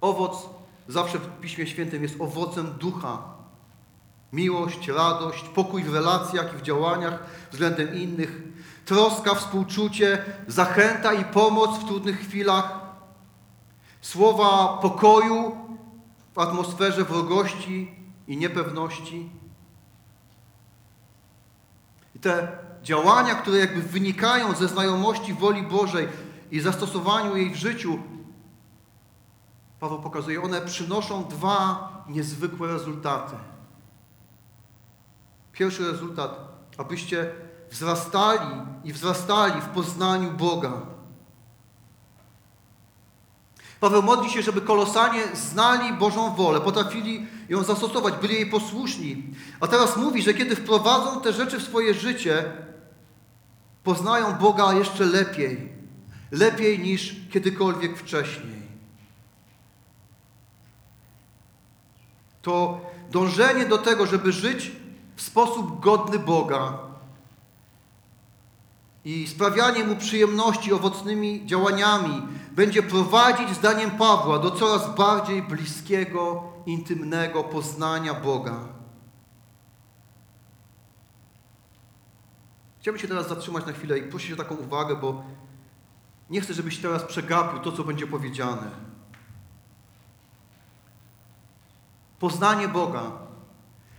Owoc 0.04 0.48
zawsze 0.88 1.18
w 1.18 1.40
Piśmie 1.40 1.66
Świętym 1.66 2.02
jest 2.02 2.20
owocem 2.20 2.74
ducha. 2.78 3.22
Miłość, 4.32 4.88
radość, 4.88 5.48
pokój 5.48 5.84
w 5.84 5.94
relacjach 5.94 6.54
i 6.54 6.56
w 6.56 6.62
działaniach 6.62 7.18
względem 7.52 7.94
innych, 7.94 8.42
troska, 8.84 9.34
współczucie, 9.34 10.24
zachęta 10.48 11.12
i 11.12 11.24
pomoc 11.24 11.78
w 11.78 11.84
trudnych 11.84 12.20
chwilach, 12.20 12.80
słowa 14.00 14.78
pokoju 14.82 15.56
w 16.34 16.38
atmosferze 16.38 17.04
wrogości 17.04 17.94
i 18.28 18.36
niepewności. 18.36 19.30
I 22.16 22.18
te 22.18 22.48
działania, 22.82 23.34
które 23.34 23.58
jakby 23.58 23.82
wynikają 23.82 24.54
ze 24.54 24.68
znajomości 24.68 25.34
woli 25.34 25.62
Bożej 25.62 26.08
i 26.50 26.60
zastosowaniu 26.60 27.36
jej 27.36 27.50
w 27.50 27.56
życiu, 27.56 27.98
Paweł 29.84 29.98
pokazuje, 29.98 30.42
one 30.42 30.60
przynoszą 30.60 31.24
dwa 31.24 31.88
niezwykłe 32.08 32.68
rezultaty. 32.68 33.36
Pierwszy 35.52 35.92
rezultat, 35.92 36.38
abyście 36.78 37.32
wzrastali 37.70 38.62
i 38.84 38.92
wzrastali 38.92 39.60
w 39.60 39.68
poznaniu 39.68 40.30
Boga. 40.30 40.72
Paweł 43.80 44.02
modli 44.02 44.30
się, 44.30 44.42
żeby 44.42 44.60
kolosanie 44.60 45.22
znali 45.34 45.92
Bożą 45.92 46.34
wolę, 46.34 46.60
potrafili 46.60 47.26
ją 47.48 47.62
zastosować, 47.62 48.14
byli 48.14 48.34
jej 48.34 48.50
posłuszni. 48.50 49.22
A 49.60 49.66
teraz 49.66 49.96
mówi, 49.96 50.22
że 50.22 50.34
kiedy 50.34 50.56
wprowadzą 50.56 51.20
te 51.20 51.32
rzeczy 51.32 51.58
w 51.58 51.62
swoje 51.62 51.94
życie, 51.94 52.52
poznają 53.82 54.32
Boga 54.32 54.72
jeszcze 54.72 55.04
lepiej. 55.04 55.72
Lepiej 56.30 56.78
niż 56.78 57.16
kiedykolwiek 57.30 57.98
wcześniej. 57.98 58.63
To 62.44 62.80
dążenie 63.10 63.66
do 63.66 63.78
tego, 63.78 64.06
żeby 64.06 64.32
żyć 64.32 64.72
w 65.16 65.22
sposób 65.22 65.80
godny 65.80 66.18
Boga 66.18 66.78
i 69.04 69.26
sprawianie 69.26 69.84
Mu 69.84 69.96
przyjemności 69.96 70.72
owocnymi 70.72 71.46
działaniami 71.46 72.22
będzie 72.52 72.82
prowadzić, 72.82 73.50
zdaniem 73.50 73.90
Pawła, 73.90 74.38
do 74.38 74.50
coraz 74.50 74.94
bardziej 74.94 75.42
bliskiego, 75.42 76.42
intymnego 76.66 77.44
poznania 77.44 78.14
Boga. 78.14 78.60
Chciałbym 82.80 83.02
się 83.02 83.08
teraz 83.08 83.28
zatrzymać 83.28 83.66
na 83.66 83.72
chwilę 83.72 83.98
i 83.98 84.02
prosić 84.02 84.32
o 84.32 84.36
taką 84.36 84.54
uwagę, 84.54 84.96
bo 84.96 85.24
nie 86.30 86.40
chcę, 86.40 86.54
żebyś 86.54 86.78
teraz 86.78 87.04
przegapił 87.04 87.58
to, 87.58 87.72
co 87.72 87.84
będzie 87.84 88.06
powiedziane. 88.06 88.93
Poznanie 92.24 92.68
Boga 92.68 93.02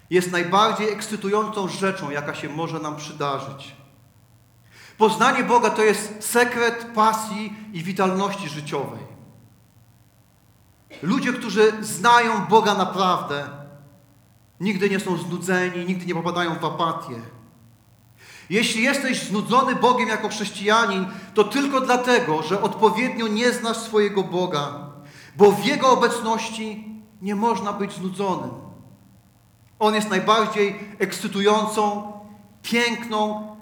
jest 0.10 0.32
najbardziej 0.32 0.94
ekscytującą 0.94 1.68
rzeczą, 1.68 2.10
jaka 2.10 2.36
się 2.36 2.50
może 2.50 2.80
nam 2.80 2.96
przydarzyć. 2.96 3.76
Poznanie 4.98 5.44
Boga 5.44 5.70
to 5.70 5.84
jest 5.84 6.24
sekret 6.24 6.88
pasji 6.96 7.54
i 7.74 7.84
witalności 7.84 8.50
życiowej. 8.50 9.04
Ludzie, 11.02 11.34
którzy 11.34 11.74
znają 11.82 12.46
Boga 12.46 12.74
naprawdę, 12.74 13.50
nigdy 14.60 14.90
nie 14.90 15.00
są 15.00 15.18
znudzeni, 15.18 15.86
nigdy 15.86 16.06
nie 16.06 16.16
popadają 16.16 16.56
w 16.56 16.66
apatię. 16.66 17.22
Jeśli 18.50 18.84
jesteś 18.84 19.24
znudzony 19.24 19.76
Bogiem 19.76 20.10
jako 20.10 20.30
chrześcijanin, 20.30 21.06
to 21.34 21.44
tylko 21.44 21.82
dlatego, 21.82 22.44
że 22.44 22.62
odpowiednio 22.62 23.28
nie 23.28 23.52
znasz 23.52 23.78
swojego 23.78 24.24
Boga, 24.24 24.92
bo 25.36 25.52
w 25.52 25.66
Jego 25.66 25.90
obecności 25.90 26.94
nie 27.21 27.36
można 27.36 27.73
być 27.73 27.93
znudzonym. 27.93 28.51
On 29.80 29.95
jest 29.95 30.10
najbardziej 30.10 30.80
ekscytującą, 30.99 32.13
piękną, 32.62 33.56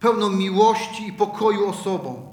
pełną 0.00 0.30
miłości 0.30 1.06
i 1.06 1.12
pokoju 1.12 1.68
osobą. 1.68 2.30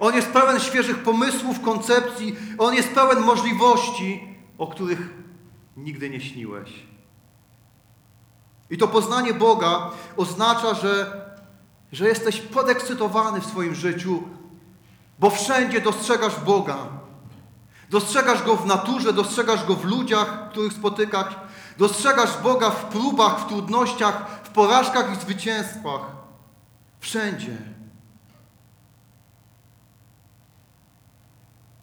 On 0.00 0.14
jest 0.14 0.28
pełen 0.28 0.60
świeżych 0.60 1.02
pomysłów, 1.02 1.60
koncepcji, 1.60 2.36
on 2.58 2.74
jest 2.74 2.88
pełen 2.94 3.20
możliwości, 3.20 4.36
o 4.58 4.66
których 4.66 5.14
nigdy 5.76 6.10
nie 6.10 6.20
śniłeś. 6.20 6.70
I 8.70 8.78
to 8.78 8.88
poznanie 8.88 9.34
Boga 9.34 9.90
oznacza, 10.16 10.74
że, 10.74 11.24
że 11.92 12.08
jesteś 12.08 12.40
podekscytowany 12.40 13.40
w 13.40 13.46
swoim 13.46 13.74
życiu, 13.74 14.22
bo 15.18 15.30
wszędzie 15.30 15.80
dostrzegasz 15.80 16.40
Boga. 16.40 16.99
Dostrzegasz 17.90 18.42
Go 18.42 18.56
w 18.56 18.66
naturze, 18.66 19.12
dostrzegasz 19.12 19.66
Go 19.66 19.76
w 19.76 19.84
ludziach, 19.84 20.50
których 20.50 20.72
spotykasz, 20.72 21.36
dostrzegasz 21.78 22.42
Boga 22.42 22.70
w 22.70 22.84
próbach, 22.84 23.40
w 23.40 23.48
trudnościach, 23.48 24.40
w 24.42 24.48
porażkach 24.48 25.12
i 25.12 25.20
zwycięstwach. 25.20 26.00
Wszędzie. 27.00 27.56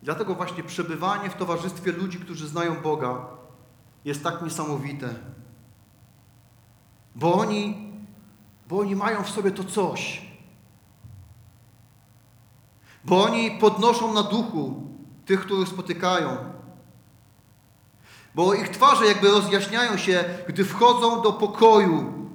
Dlatego 0.03 0.35
właśnie 0.35 0.63
przebywanie 0.63 1.29
w 1.29 1.35
towarzystwie 1.35 1.91
ludzi, 1.91 2.19
którzy 2.19 2.47
znają 2.47 2.81
Boga, 2.81 3.25
jest 4.05 4.23
tak 4.23 4.41
niesamowite. 4.41 5.15
Bo 7.15 7.33
oni, 7.33 7.91
bo 8.67 8.79
oni 8.79 8.95
mają 8.95 9.23
w 9.23 9.29
sobie 9.29 9.51
to 9.51 9.63
coś. 9.63 10.27
Bo 13.03 13.23
oni 13.23 13.51
podnoszą 13.51 14.13
na 14.13 14.23
duchu 14.23 14.86
tych, 15.27 15.41
których 15.41 15.67
spotykają. 15.67 16.37
Bo 18.35 18.53
ich 18.53 18.69
twarze 18.69 19.05
jakby 19.05 19.31
rozjaśniają 19.31 19.97
się, 19.97 20.23
gdy 20.47 20.65
wchodzą 20.65 21.21
do 21.21 21.33
pokoju. 21.33 22.29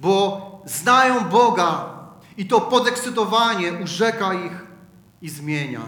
Bo 0.00 0.62
znają 0.66 1.24
Boga 1.24 1.98
i 2.36 2.46
to 2.46 2.60
podekscytowanie 2.60 3.72
urzeka 3.72 4.34
ich 4.34 4.66
i 5.22 5.28
zmienia. 5.28 5.82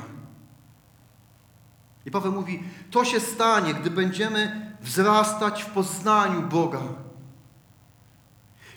I 2.06 2.10
Paweł 2.10 2.32
mówi, 2.32 2.62
to 2.90 3.04
się 3.04 3.20
stanie, 3.20 3.74
gdy 3.74 3.90
będziemy 3.90 4.72
wzrastać 4.80 5.62
w 5.62 5.70
poznaniu 5.70 6.42
Boga. 6.42 6.80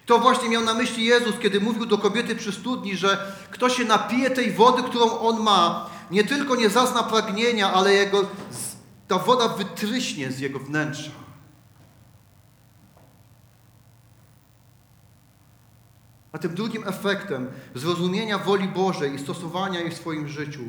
To 0.06 0.18
właśnie 0.18 0.48
miał 0.48 0.62
na 0.62 0.74
myśli 0.74 1.04
Jezus, 1.04 1.38
kiedy 1.38 1.60
mówił 1.60 1.86
do 1.86 1.98
kobiety 1.98 2.36
przy 2.36 2.52
studni, 2.52 2.96
że 2.96 3.32
kto 3.50 3.70
się 3.70 3.84
napije 3.84 4.30
tej 4.30 4.52
wody, 4.52 4.82
którą 4.82 5.18
on 5.18 5.42
ma, 5.42 5.90
nie 6.10 6.24
tylko 6.24 6.56
nie 6.56 6.70
zazna 6.70 7.02
pragnienia, 7.02 7.72
ale 7.72 7.94
jego, 7.94 8.26
ta 9.08 9.18
woda 9.18 9.48
wytryśnie 9.48 10.32
z 10.32 10.38
jego 10.38 10.58
wnętrza. 10.58 11.10
A 16.32 16.38
tym 16.38 16.54
drugim 16.54 16.88
efektem 16.88 17.50
zrozumienia 17.74 18.38
woli 18.38 18.68
Bożej 18.68 19.14
i 19.14 19.18
stosowania 19.18 19.80
jej 19.80 19.90
w 19.90 19.96
swoim 19.96 20.28
życiu 20.28 20.62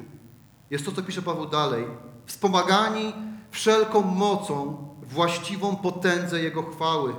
jest 0.70 0.86
to, 0.86 0.92
co 0.92 1.04
pisze 1.04 1.22
Paweł 1.22 1.46
dalej. 1.46 1.86
Wspomagani 2.26 3.14
wszelką 3.52 4.02
mocą 4.02 4.88
właściwą 5.04 5.76
potędze 5.76 6.42
Jego 6.42 6.64
chwały, 6.64 7.16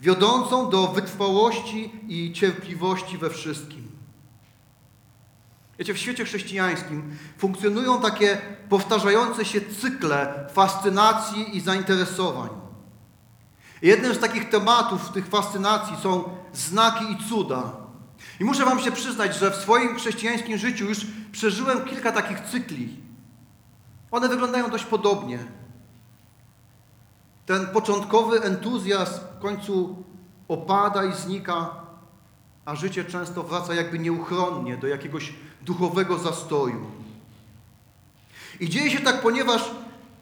wiodącą 0.00 0.70
do 0.70 0.88
wytrwałości 0.88 1.92
i 2.08 2.32
cierpliwości 2.32 3.18
we 3.18 3.30
wszystkim. 3.30 3.89
Wiecie, 5.80 5.94
w 5.94 5.98
świecie 5.98 6.24
chrześcijańskim 6.24 7.16
funkcjonują 7.38 8.00
takie 8.00 8.38
powtarzające 8.68 9.44
się 9.44 9.60
cykle 9.60 10.46
fascynacji 10.52 11.56
i 11.56 11.60
zainteresowań. 11.60 12.48
Jednym 13.82 14.14
z 14.14 14.18
takich 14.18 14.48
tematów 14.48 15.10
tych 15.10 15.26
fascynacji 15.26 15.96
są 16.02 16.36
znaki 16.52 17.04
i 17.12 17.28
cuda. 17.28 17.72
I 18.40 18.44
muszę 18.44 18.64
Wam 18.64 18.80
się 18.80 18.92
przyznać, 18.92 19.36
że 19.36 19.50
w 19.50 19.56
swoim 19.56 19.96
chrześcijańskim 19.96 20.58
życiu 20.58 20.84
już 20.84 21.06
przeżyłem 21.32 21.84
kilka 21.84 22.12
takich 22.12 22.40
cykli. 22.40 22.96
One 24.10 24.28
wyglądają 24.28 24.70
dość 24.70 24.84
podobnie. 24.84 25.38
Ten 27.46 27.66
początkowy 27.66 28.42
entuzjazm 28.42 29.20
w 29.36 29.42
końcu 29.42 30.04
opada 30.48 31.04
i 31.04 31.12
znika, 31.12 31.70
a 32.64 32.76
życie 32.76 33.04
często 33.04 33.42
wraca 33.42 33.74
jakby 33.74 33.98
nieuchronnie 33.98 34.76
do 34.76 34.86
jakiegoś 34.86 35.32
duchowego 35.62 36.18
zastoju. 36.18 36.86
I 38.60 38.68
dzieje 38.68 38.90
się 38.90 39.00
tak, 39.00 39.22
ponieważ 39.22 39.70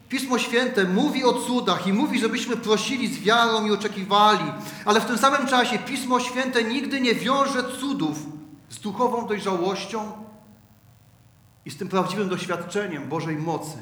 Pismo 0.09 0.39
Święte 0.39 0.83
mówi 0.83 1.23
o 1.23 1.33
cudach 1.33 1.87
i 1.87 1.93
mówi, 1.93 2.19
żebyśmy 2.19 2.57
prosili 2.57 3.07
z 3.07 3.19
wiarą 3.19 3.65
i 3.65 3.71
oczekiwali, 3.71 4.51
ale 4.85 5.01
w 5.01 5.05
tym 5.05 5.17
samym 5.17 5.47
czasie 5.47 5.79
Pismo 5.79 6.19
Święte 6.19 6.63
nigdy 6.63 7.01
nie 7.01 7.15
wiąże 7.15 7.63
cudów 7.79 8.17
z 8.69 8.79
duchową 8.79 9.27
dojrzałością 9.27 10.11
i 11.65 11.71
z 11.71 11.77
tym 11.77 11.87
prawdziwym 11.87 12.29
doświadczeniem 12.29 13.09
Bożej 13.09 13.35
mocy. 13.35 13.77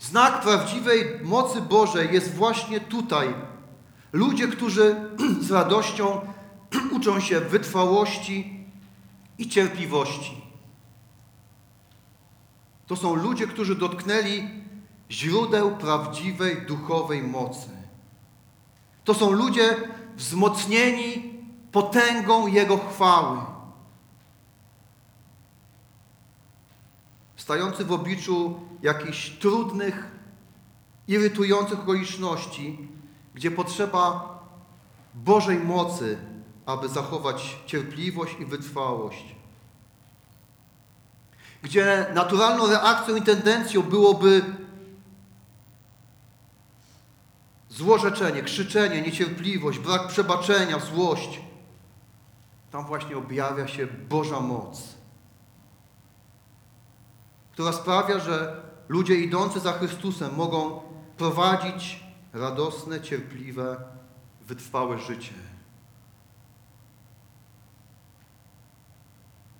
Znak 0.00 0.40
prawdziwej 0.40 1.04
mocy 1.22 1.60
Bożej 1.60 2.08
jest 2.12 2.34
właśnie 2.34 2.80
tutaj. 2.80 3.34
Ludzie, 4.12 4.48
którzy 4.48 4.96
z 5.46 5.50
radością 5.50 6.20
uczą 6.96 7.20
się 7.20 7.40
wytrwałości 7.40 8.63
i 9.38 9.48
cierpliwości. 9.48 10.44
To 12.86 12.96
są 12.96 13.14
ludzie, 13.14 13.46
którzy 13.46 13.76
dotknęli 13.76 14.48
źródeł 15.10 15.76
prawdziwej 15.76 16.66
duchowej 16.66 17.22
mocy. 17.22 17.68
To 19.04 19.14
są 19.14 19.30
ludzie 19.30 19.76
wzmocnieni 20.16 21.34
potęgą 21.72 22.46
Jego 22.46 22.78
chwały. 22.78 23.38
Stający 27.36 27.84
w 27.84 27.92
obliczu 27.92 28.60
jakichś 28.82 29.30
trudnych, 29.30 30.10
irytujących 31.08 31.80
okoliczności, 31.80 32.88
gdzie 33.34 33.50
potrzeba 33.50 34.34
Bożej 35.14 35.58
mocy, 35.58 36.18
aby 36.66 36.88
zachować 36.88 37.56
cierpliwość 37.66 38.36
i 38.40 38.44
wytrwałość 38.44 39.34
gdzie 41.64 42.06
naturalną 42.14 42.66
reakcją 42.66 43.16
i 43.16 43.22
tendencją 43.22 43.82
byłoby 43.82 44.42
złorzeczenie, 47.68 48.42
krzyczenie, 48.42 49.02
niecierpliwość, 49.02 49.78
brak 49.78 50.08
przebaczenia, 50.08 50.78
złość. 50.78 51.40
Tam 52.70 52.86
właśnie 52.86 53.16
objawia 53.16 53.68
się 53.68 53.86
Boża 53.86 54.40
moc, 54.40 54.82
która 57.52 57.72
sprawia, 57.72 58.18
że 58.18 58.62
ludzie 58.88 59.14
idący 59.14 59.60
za 59.60 59.72
Chrystusem 59.72 60.36
mogą 60.36 60.80
prowadzić 61.16 62.04
radosne, 62.32 63.00
cierpliwe, 63.00 63.76
wytrwałe 64.40 64.98
życie. 64.98 65.34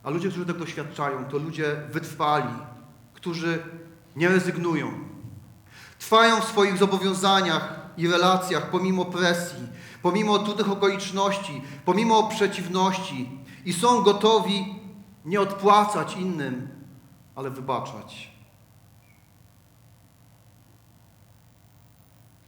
A 0.04 0.10
ludzie, 0.10 0.28
którzy 0.28 0.46
tego 0.46 0.58
doświadczają, 0.58 1.24
to 1.24 1.38
ludzie 1.38 1.76
wytrwali, 1.90 2.54
którzy 3.14 3.62
nie 4.16 4.28
rezygnują. 4.28 4.92
Trwają 5.98 6.40
w 6.40 6.44
swoich 6.44 6.78
zobowiązaniach 6.78 7.90
i 7.96 8.08
relacjach 8.08 8.70
pomimo 8.70 9.04
presji, 9.04 9.66
pomimo 10.02 10.38
trudnych 10.38 10.70
okoliczności, 10.70 11.62
pomimo 11.84 12.28
przeciwności 12.28 13.30
i 13.64 13.72
są 13.72 14.02
gotowi 14.02 14.80
nie 15.24 15.40
odpłacać 15.40 16.16
innym, 16.16 16.68
ale 17.34 17.50
wybaczać. 17.50 18.34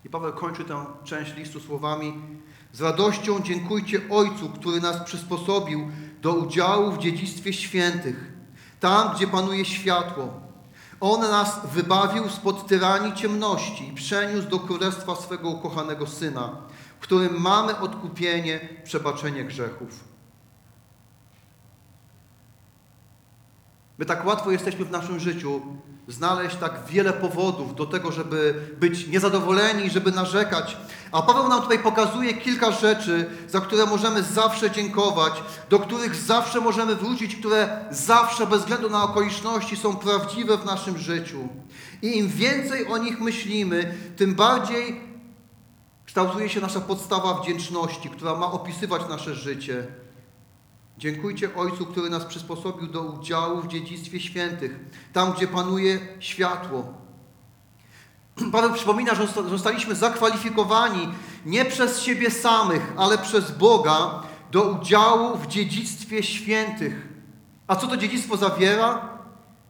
I 0.04 0.10
Paweł 0.10 0.32
kończy 0.32 0.64
tę 0.64 0.86
część 1.04 1.36
listu 1.36 1.60
słowami: 1.60 2.14
Z 2.72 2.80
radością 2.80 3.40
dziękujcie 3.42 4.00
Ojcu, 4.10 4.48
który 4.48 4.80
nas 4.80 5.04
przysposobił 5.04 5.88
do 6.22 6.32
udziału 6.32 6.92
w 6.92 6.98
dziedzictwie 6.98 7.52
świętych, 7.52 8.32
tam, 8.80 9.14
gdzie 9.16 9.26
panuje 9.26 9.64
światło. 9.64 10.40
On 11.00 11.20
nas 11.20 11.66
wybawił 11.66 12.28
spod 12.28 12.66
tyranii 12.66 13.14
ciemności 13.14 13.88
i 13.88 13.92
przeniósł 13.92 14.48
do 14.48 14.58
królestwa 14.58 15.16
swego 15.16 15.48
ukochanego 15.50 16.06
Syna, 16.06 16.56
w 16.98 17.02
którym 17.02 17.40
mamy 17.40 17.78
odkupienie, 17.78 18.68
przebaczenie 18.84 19.44
grzechów. 19.44 20.04
My 23.98 24.04
tak 24.04 24.26
łatwo 24.26 24.50
jesteśmy 24.50 24.84
w 24.84 24.90
naszym 24.90 25.20
życiu 25.20 25.60
znaleźć 26.08 26.56
tak 26.56 26.80
wiele 26.88 27.12
powodów 27.12 27.74
do 27.74 27.86
tego, 27.86 28.12
żeby 28.12 28.54
być 28.80 29.06
niezadowoleni, 29.06 29.90
żeby 29.90 30.12
narzekać. 30.12 30.76
A 31.12 31.22
Paweł 31.22 31.48
nam 31.48 31.62
tutaj 31.62 31.78
pokazuje 31.78 32.34
kilka 32.34 32.72
rzeczy, 32.72 33.30
za 33.48 33.60
które 33.60 33.86
możemy 33.86 34.22
zawsze 34.22 34.70
dziękować, 34.70 35.32
do 35.70 35.78
których 35.78 36.14
zawsze 36.14 36.60
możemy 36.60 36.94
wrócić, 36.94 37.36
które 37.36 37.84
zawsze, 37.90 38.46
bez 38.46 38.60
względu 38.60 38.90
na 38.90 39.02
okoliczności, 39.02 39.76
są 39.76 39.96
prawdziwe 39.96 40.56
w 40.56 40.64
naszym 40.64 40.98
życiu. 40.98 41.48
I 42.02 42.18
im 42.18 42.28
więcej 42.28 42.88
o 42.88 42.98
nich 42.98 43.20
myślimy, 43.20 43.94
tym 44.16 44.34
bardziej 44.34 45.00
kształtuje 46.04 46.48
się 46.48 46.60
nasza 46.60 46.80
podstawa 46.80 47.34
wdzięczności, 47.34 48.10
która 48.10 48.34
ma 48.34 48.52
opisywać 48.52 49.02
nasze 49.08 49.34
życie. 49.34 49.86
Dziękujcie 50.98 51.54
Ojcu, 51.54 51.86
który 51.86 52.10
nas 52.10 52.24
przysposobił 52.24 52.86
do 52.86 53.02
udziału 53.02 53.62
w 53.62 53.68
dziedzictwie 53.68 54.20
świętych, 54.20 54.78
tam 55.12 55.32
gdzie 55.32 55.48
panuje 55.48 55.98
światło. 56.20 56.84
Paweł 58.52 58.72
przypomina, 58.72 59.14
że 59.14 59.26
zostaliśmy 59.26 59.94
zakwalifikowani 59.94 61.08
nie 61.46 61.64
przez 61.64 62.00
siebie 62.02 62.30
samych, 62.30 62.92
ale 62.96 63.18
przez 63.18 63.50
Boga 63.50 64.22
do 64.50 64.62
udziału 64.62 65.38
w 65.38 65.46
dziedzictwie 65.46 66.22
świętych. 66.22 67.08
A 67.66 67.76
co 67.76 67.86
to 67.86 67.96
dziedzictwo 67.96 68.36
zawiera? 68.36 69.16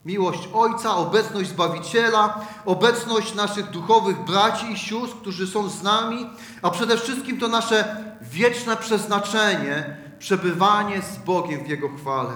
Miłość 0.05 0.49
Ojca, 0.53 0.97
obecność 0.97 1.51
Zbawiciela, 1.51 2.47
obecność 2.65 3.35
naszych 3.35 3.71
duchowych 3.71 4.25
braci 4.25 4.73
i 4.73 4.79
sióstr, 4.79 5.17
którzy 5.17 5.47
są 5.47 5.69
z 5.69 5.83
nami, 5.83 6.27
a 6.63 6.71
przede 6.71 6.97
wszystkim 6.97 7.41
to 7.41 7.49
nasze 7.49 8.05
wieczne 8.23 8.77
przeznaczenie, 8.77 10.06
przebywanie 10.19 11.03
z 11.03 11.17
Bogiem 11.17 11.65
w 11.65 11.69
Jego 11.69 11.89
chwale. 11.89 12.35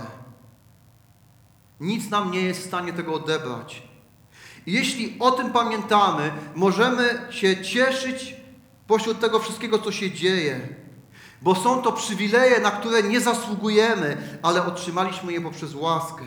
Nic 1.80 2.10
nam 2.10 2.30
nie 2.30 2.40
jest 2.40 2.60
w 2.60 2.66
stanie 2.66 2.92
tego 2.92 3.14
odebrać. 3.14 3.82
Jeśli 4.66 5.16
o 5.18 5.30
tym 5.30 5.52
pamiętamy, 5.52 6.32
możemy 6.54 7.26
się 7.30 7.64
cieszyć 7.64 8.36
pośród 8.86 9.20
tego 9.20 9.38
wszystkiego, 9.38 9.78
co 9.78 9.92
się 9.92 10.10
dzieje, 10.10 10.68
bo 11.42 11.54
są 11.54 11.82
to 11.82 11.92
przywileje, 11.92 12.60
na 12.60 12.70
które 12.70 13.02
nie 13.02 13.20
zasługujemy, 13.20 14.38
ale 14.42 14.66
otrzymaliśmy 14.66 15.32
je 15.32 15.40
poprzez 15.40 15.74
łaskę. 15.74 16.24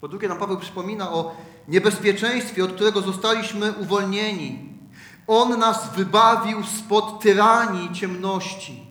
Po 0.00 0.08
drugie, 0.08 0.28
nam 0.28 0.38
Paweł 0.38 0.58
przypomina 0.58 1.12
o 1.12 1.36
niebezpieczeństwie, 1.68 2.64
od 2.64 2.72
którego 2.72 3.00
zostaliśmy 3.00 3.72
uwolnieni. 3.72 4.68
On 5.26 5.58
nas 5.58 5.94
wybawił 5.94 6.64
spod 6.64 7.20
tyranii 7.20 7.92
ciemności. 7.92 8.85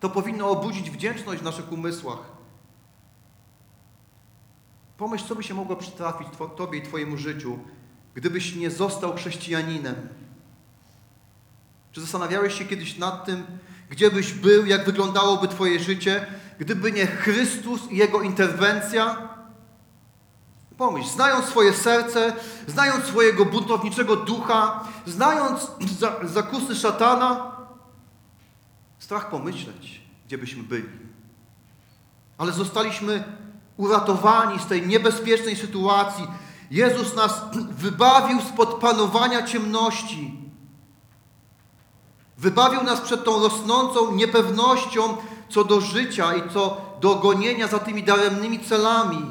To 0.00 0.10
powinno 0.10 0.50
obudzić 0.50 0.90
wdzięczność 0.90 1.40
w 1.40 1.44
naszych 1.44 1.72
umysłach. 1.72 2.18
Pomyśl, 4.98 5.24
co 5.28 5.34
by 5.34 5.42
się 5.42 5.54
mogło 5.54 5.76
przytrafić 5.76 6.28
Tobie 6.56 6.78
i 6.78 6.82
Twojemu 6.82 7.16
życiu, 7.16 7.58
gdybyś 8.14 8.56
nie 8.56 8.70
został 8.70 9.16
chrześcijaninem. 9.16 9.94
Czy 11.92 12.00
zastanawiałeś 12.00 12.58
się 12.58 12.64
kiedyś 12.64 12.98
nad 12.98 13.24
tym, 13.24 13.46
gdzie 13.90 14.10
byś 14.10 14.32
był, 14.32 14.66
jak 14.66 14.84
wyglądałoby 14.84 15.48
Twoje 15.48 15.80
życie, 15.80 16.26
gdyby 16.58 16.92
nie 16.92 17.06
Chrystus 17.06 17.90
i 17.90 17.96
Jego 17.96 18.22
interwencja? 18.22 19.28
Pomyśl, 20.78 21.08
znając 21.08 21.46
swoje 21.46 21.72
serce, 21.72 22.32
znając 22.66 23.04
swojego 23.04 23.44
buntowniczego 23.44 24.16
ducha, 24.16 24.84
znając 25.06 25.70
zakusy 26.22 26.74
szatana, 26.74 27.59
strach 29.00 29.30
pomyśleć, 29.30 30.00
gdzie 30.26 30.38
byśmy 30.38 30.62
byli. 30.62 30.88
Ale 32.38 32.52
zostaliśmy 32.52 33.24
uratowani 33.76 34.58
z 34.58 34.66
tej 34.66 34.86
niebezpiecznej 34.86 35.56
sytuacji. 35.56 36.26
Jezus 36.70 37.14
nas 37.14 37.44
wybawił 37.84 38.40
spod 38.40 38.74
panowania 38.74 39.42
ciemności. 39.46 40.40
Wybawił 42.38 42.82
nas 42.82 43.00
przed 43.00 43.24
tą 43.24 43.42
rosnącą 43.42 44.14
niepewnością 44.14 45.16
co 45.48 45.64
do 45.64 45.80
życia 45.80 46.34
i 46.34 46.50
co 46.50 46.80
do 47.00 47.14
gonienia 47.14 47.68
za 47.68 47.78
tymi 47.78 48.02
daremnymi 48.02 48.60
celami. 48.60 49.26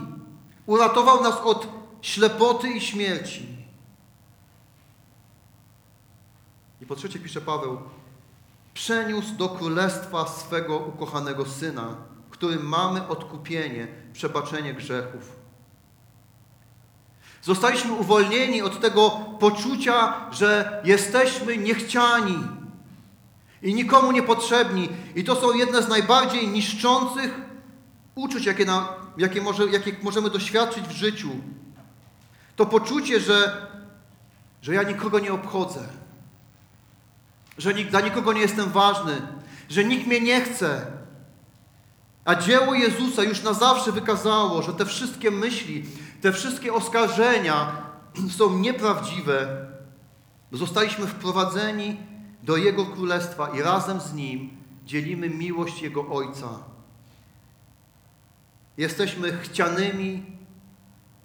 Uratował 0.66 1.24
nas 1.24 1.36
od 1.36 1.68
ślepoty 2.02 2.70
i 2.70 2.82
śmierci. 2.82 3.48
I 6.82 6.86
po 6.86 6.96
trzecie 6.96 7.20
pisze 7.20 7.42
Paweł, 7.42 7.78
przeniósł 8.80 9.36
do 9.36 9.50
królestwa 9.50 10.28
swego 10.28 10.78
ukochanego 10.78 11.46
syna, 11.46 11.96
którym 12.30 12.68
mamy 12.68 13.08
odkupienie, 13.08 13.88
przebaczenie 14.14 14.74
grzechów. 14.74 15.36
Zostaliśmy 17.42 17.94
uwolnieni 17.94 18.62
od 18.62 18.82
tego 18.82 19.10
poczucia, 19.40 20.14
że 20.32 20.82
jesteśmy 20.86 21.58
niechciani 21.58 22.40
i 23.62 23.74
nikomu 23.74 24.12
niepotrzebni. 24.12 24.90
I 25.16 25.24
to 25.24 25.36
są 25.36 25.54
jedne 25.54 25.84
z 25.84 25.88
najbardziej 25.88 26.48
niszczących 26.48 27.42
uczuć, 28.16 28.46
jakie, 28.46 28.66
na, 28.66 28.94
jakie, 29.18 29.42
może, 29.42 29.68
jakie 29.68 29.96
możemy 30.02 30.30
doświadczyć 30.30 30.84
w 30.88 30.92
życiu. 30.92 31.30
To 32.56 32.66
poczucie, 32.66 33.20
że, 33.20 33.68
że 34.62 34.74
ja 34.74 34.84
nikogo 34.84 35.20
nie 35.20 35.34
obchodzę, 35.34 36.00
że 37.60 37.74
dla 37.74 38.02
nikogo 38.02 38.34
nie 38.34 38.42
jestem 38.42 38.70
ważny, 38.70 39.22
że 39.70 39.84
nikt 39.84 40.08
mnie 40.08 40.22
nie 40.22 40.42
chce, 40.42 40.86
a 42.26 42.36
dzieło 42.36 42.74
Jezusa 42.74 43.24
już 43.24 43.44
na 43.44 43.54
zawsze 43.54 43.92
wykazało, 43.92 44.62
że 44.62 44.74
te 44.74 44.86
wszystkie 44.86 45.32
myśli, 45.32 45.86
te 46.22 46.32
wszystkie 46.32 46.74
oskarżenia 46.74 47.72
są 48.38 48.60
nieprawdziwe. 48.60 49.66
Zostaliśmy 50.52 51.08
wprowadzeni 51.08 51.98
do 52.44 52.58
Jego 52.58 52.86
Królestwa 52.86 53.50
i 53.50 53.62
razem 53.62 54.00
z 54.00 54.14
Nim 54.14 54.50
dzielimy 54.86 55.30
miłość 55.30 55.82
Jego 55.82 56.08
Ojca. 56.08 56.48
Jesteśmy 58.78 59.38
chcianymi, 59.38 60.24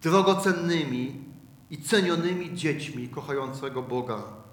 drogocennymi 0.03 1.25
i 1.71 1.83
cenionymi 1.83 2.55
dziećmi 2.55 3.09
kochającego 3.09 3.83
Boga. 3.83 4.44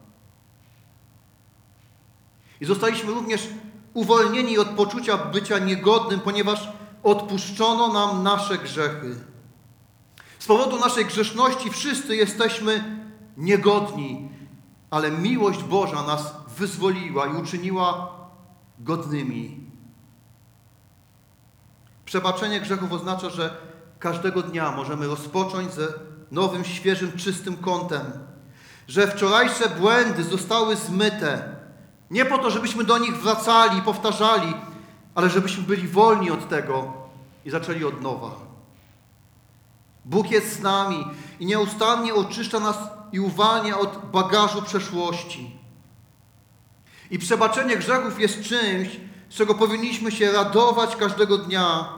I 2.61 2.65
zostaliśmy 2.65 3.11
również 3.11 3.47
uwolnieni 3.93 4.57
od 4.57 4.67
poczucia 4.67 5.17
bycia 5.17 5.59
niegodnym, 5.59 6.19
ponieważ 6.19 6.69
odpuszczono 7.03 7.93
nam 7.93 8.23
nasze 8.23 8.57
grzechy. 8.57 9.15
Z 10.39 10.45
powodu 10.45 10.79
naszej 10.79 11.05
grzeszności 11.05 11.69
wszyscy 11.69 12.15
jesteśmy 12.15 13.01
niegodni, 13.37 14.29
ale 14.89 15.11
miłość 15.11 15.63
Boża 15.63 16.03
nas 16.03 16.33
wyzwoliła 16.57 17.27
i 17.27 17.35
uczyniła 17.35 18.11
godnymi. 18.79 19.61
Przebaczenie 22.05 22.61
grzechów 22.61 22.91
oznacza, 22.91 23.29
że 23.29 23.57
każdego 23.99 24.41
dnia 24.41 24.71
możemy 24.71 25.07
rozpocząć 25.07 25.73
ze 25.73 25.87
nowym, 26.31 26.65
świeżym, 26.65 27.11
czystym 27.17 27.57
kątem, 27.57 28.01
że 28.87 29.07
wczorajsze 29.07 29.69
błędy 29.69 30.23
zostały 30.23 30.75
zmyte, 30.75 31.60
nie 32.11 32.25
po 32.25 32.37
to, 32.37 32.49
żebyśmy 32.49 32.83
do 32.83 32.97
nich 32.97 33.17
wracali 33.17 33.79
i 33.79 33.81
powtarzali, 33.81 34.53
ale 35.15 35.29
żebyśmy 35.29 35.63
byli 35.63 35.87
wolni 35.87 36.31
od 36.31 36.49
tego 36.49 36.93
i 37.45 37.49
zaczęli 37.49 37.83
od 37.83 38.01
nowa. 38.01 38.31
Bóg 40.05 40.31
jest 40.31 40.53
z 40.53 40.61
nami 40.61 41.05
i 41.39 41.45
nieustannie 41.45 42.13
oczyszcza 42.13 42.59
nas 42.59 42.77
i 43.11 43.19
uwalnia 43.19 43.79
od 43.79 44.11
bagażu 44.11 44.61
przeszłości. 44.61 45.55
I 47.11 47.19
przebaczenie 47.19 47.77
grzechów 47.77 48.19
jest 48.19 48.41
czymś, 48.41 48.99
z 49.29 49.35
czego 49.35 49.55
powinniśmy 49.55 50.11
się 50.11 50.31
radować 50.31 50.95
każdego 50.95 51.37
dnia, 51.37 51.89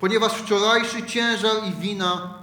ponieważ 0.00 0.32
wczorajszy 0.32 1.02
ciężar 1.02 1.56
i 1.68 1.80
wina 1.80 2.34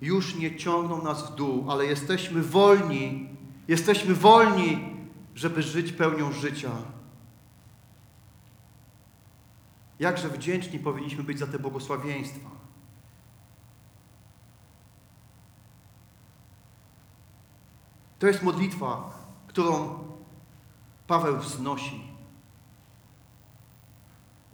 już 0.00 0.34
nie 0.34 0.56
ciągną 0.56 1.02
nas 1.02 1.30
w 1.30 1.34
dół, 1.34 1.66
ale 1.70 1.86
jesteśmy 1.86 2.42
wolni, 2.42 3.28
jesteśmy 3.68 4.14
wolni 4.14 4.91
żeby 5.34 5.62
żyć 5.62 5.92
pełnią 5.92 6.32
życia. 6.32 6.70
Jakże 9.98 10.28
wdzięczni 10.28 10.78
powinniśmy 10.78 11.24
być 11.24 11.38
za 11.38 11.46
te 11.46 11.58
błogosławieństwa. 11.58 12.50
To 18.18 18.26
jest 18.26 18.42
modlitwa, 18.42 19.10
którą 19.46 19.98
Paweł 21.06 21.36
wznosi. 21.36 22.12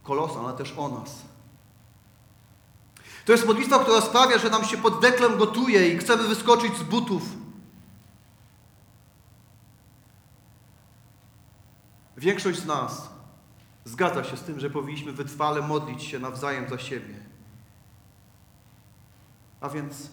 Kolosa, 0.02 0.40
ale 0.40 0.52
też 0.52 0.74
o 0.76 0.88
nas. 0.88 1.22
To 3.24 3.32
jest 3.32 3.46
modlitwa, 3.46 3.78
która 3.78 4.00
sprawia, 4.00 4.38
że 4.38 4.50
nam 4.50 4.64
się 4.64 4.76
pod 4.76 5.00
deklem 5.00 5.38
gotuje 5.38 5.88
i 5.88 5.98
chcemy 5.98 6.28
wyskoczyć 6.28 6.76
z 6.76 6.82
butów 6.82 7.37
Większość 12.18 12.58
z 12.58 12.66
nas 12.66 13.10
zgadza 13.84 14.24
się 14.24 14.36
z 14.36 14.42
tym, 14.42 14.60
że 14.60 14.70
powinniśmy 14.70 15.12
wytrwale 15.12 15.62
modlić 15.62 16.02
się 16.02 16.18
nawzajem 16.18 16.68
za 16.68 16.78
siebie. 16.78 17.14
A 19.60 19.68
więc 19.68 20.10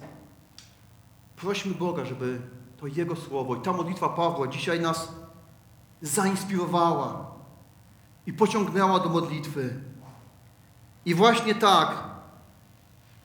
prośmy 1.36 1.74
Boga, 1.74 2.06
żeby 2.06 2.42
to 2.78 2.88
Jego 2.88 3.16
słowo 3.16 3.56
i 3.56 3.62
ta 3.62 3.74
modlitwa 3.74 4.10
Pawła 4.10 4.48
dzisiaj 4.48 4.80
nas 4.80 5.12
zainspirowała 6.02 7.32
i 8.26 8.34
pociągnęła 8.34 9.00
do 9.00 9.10
modlitwy. 9.10 9.82
I 11.06 11.16
właśnie 11.16 11.56
tak, 11.56 12.04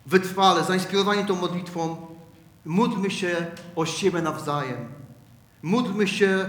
wytrwale, 0.06 0.64
zainspirowani 0.64 1.26
tą 1.26 1.36
modlitwą, 1.36 2.06
módlmy 2.64 3.10
się 3.10 3.46
o 3.76 3.86
siebie 3.86 4.22
nawzajem. 4.22 4.92
Módlmy 5.62 6.08
się 6.08 6.48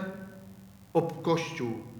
o 0.94 1.02
Kościół. 1.02 1.91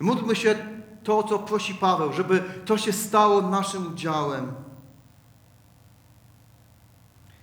Módlmy 0.00 0.36
się 0.36 0.54
to, 1.04 1.22
co 1.22 1.38
prosi 1.38 1.74
Paweł, 1.74 2.12
żeby 2.12 2.44
to 2.64 2.78
się 2.78 2.92
stało 2.92 3.42
naszym 3.42 3.92
udziałem. 3.92 4.52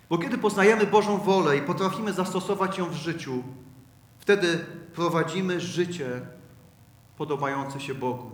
Bo 0.10 0.18
kiedy 0.18 0.38
poznajemy 0.38 0.88
Bożą 0.88 1.18
wolę 1.18 1.58
i 1.58 1.62
potrafimy 1.62 2.14
zastosować 2.14 2.78
ją 2.78 2.86
w 2.86 2.94
życiu, 2.94 3.44
wtedy 4.18 4.66
prowadzimy 4.94 5.60
życie 5.60 6.22
podobające 7.18 7.80
się 7.82 7.96
Bogu. 7.96 8.32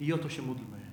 I 0.00 0.12
o 0.12 0.18
to 0.18 0.28
się 0.28 0.42
módlmy. 0.42 0.83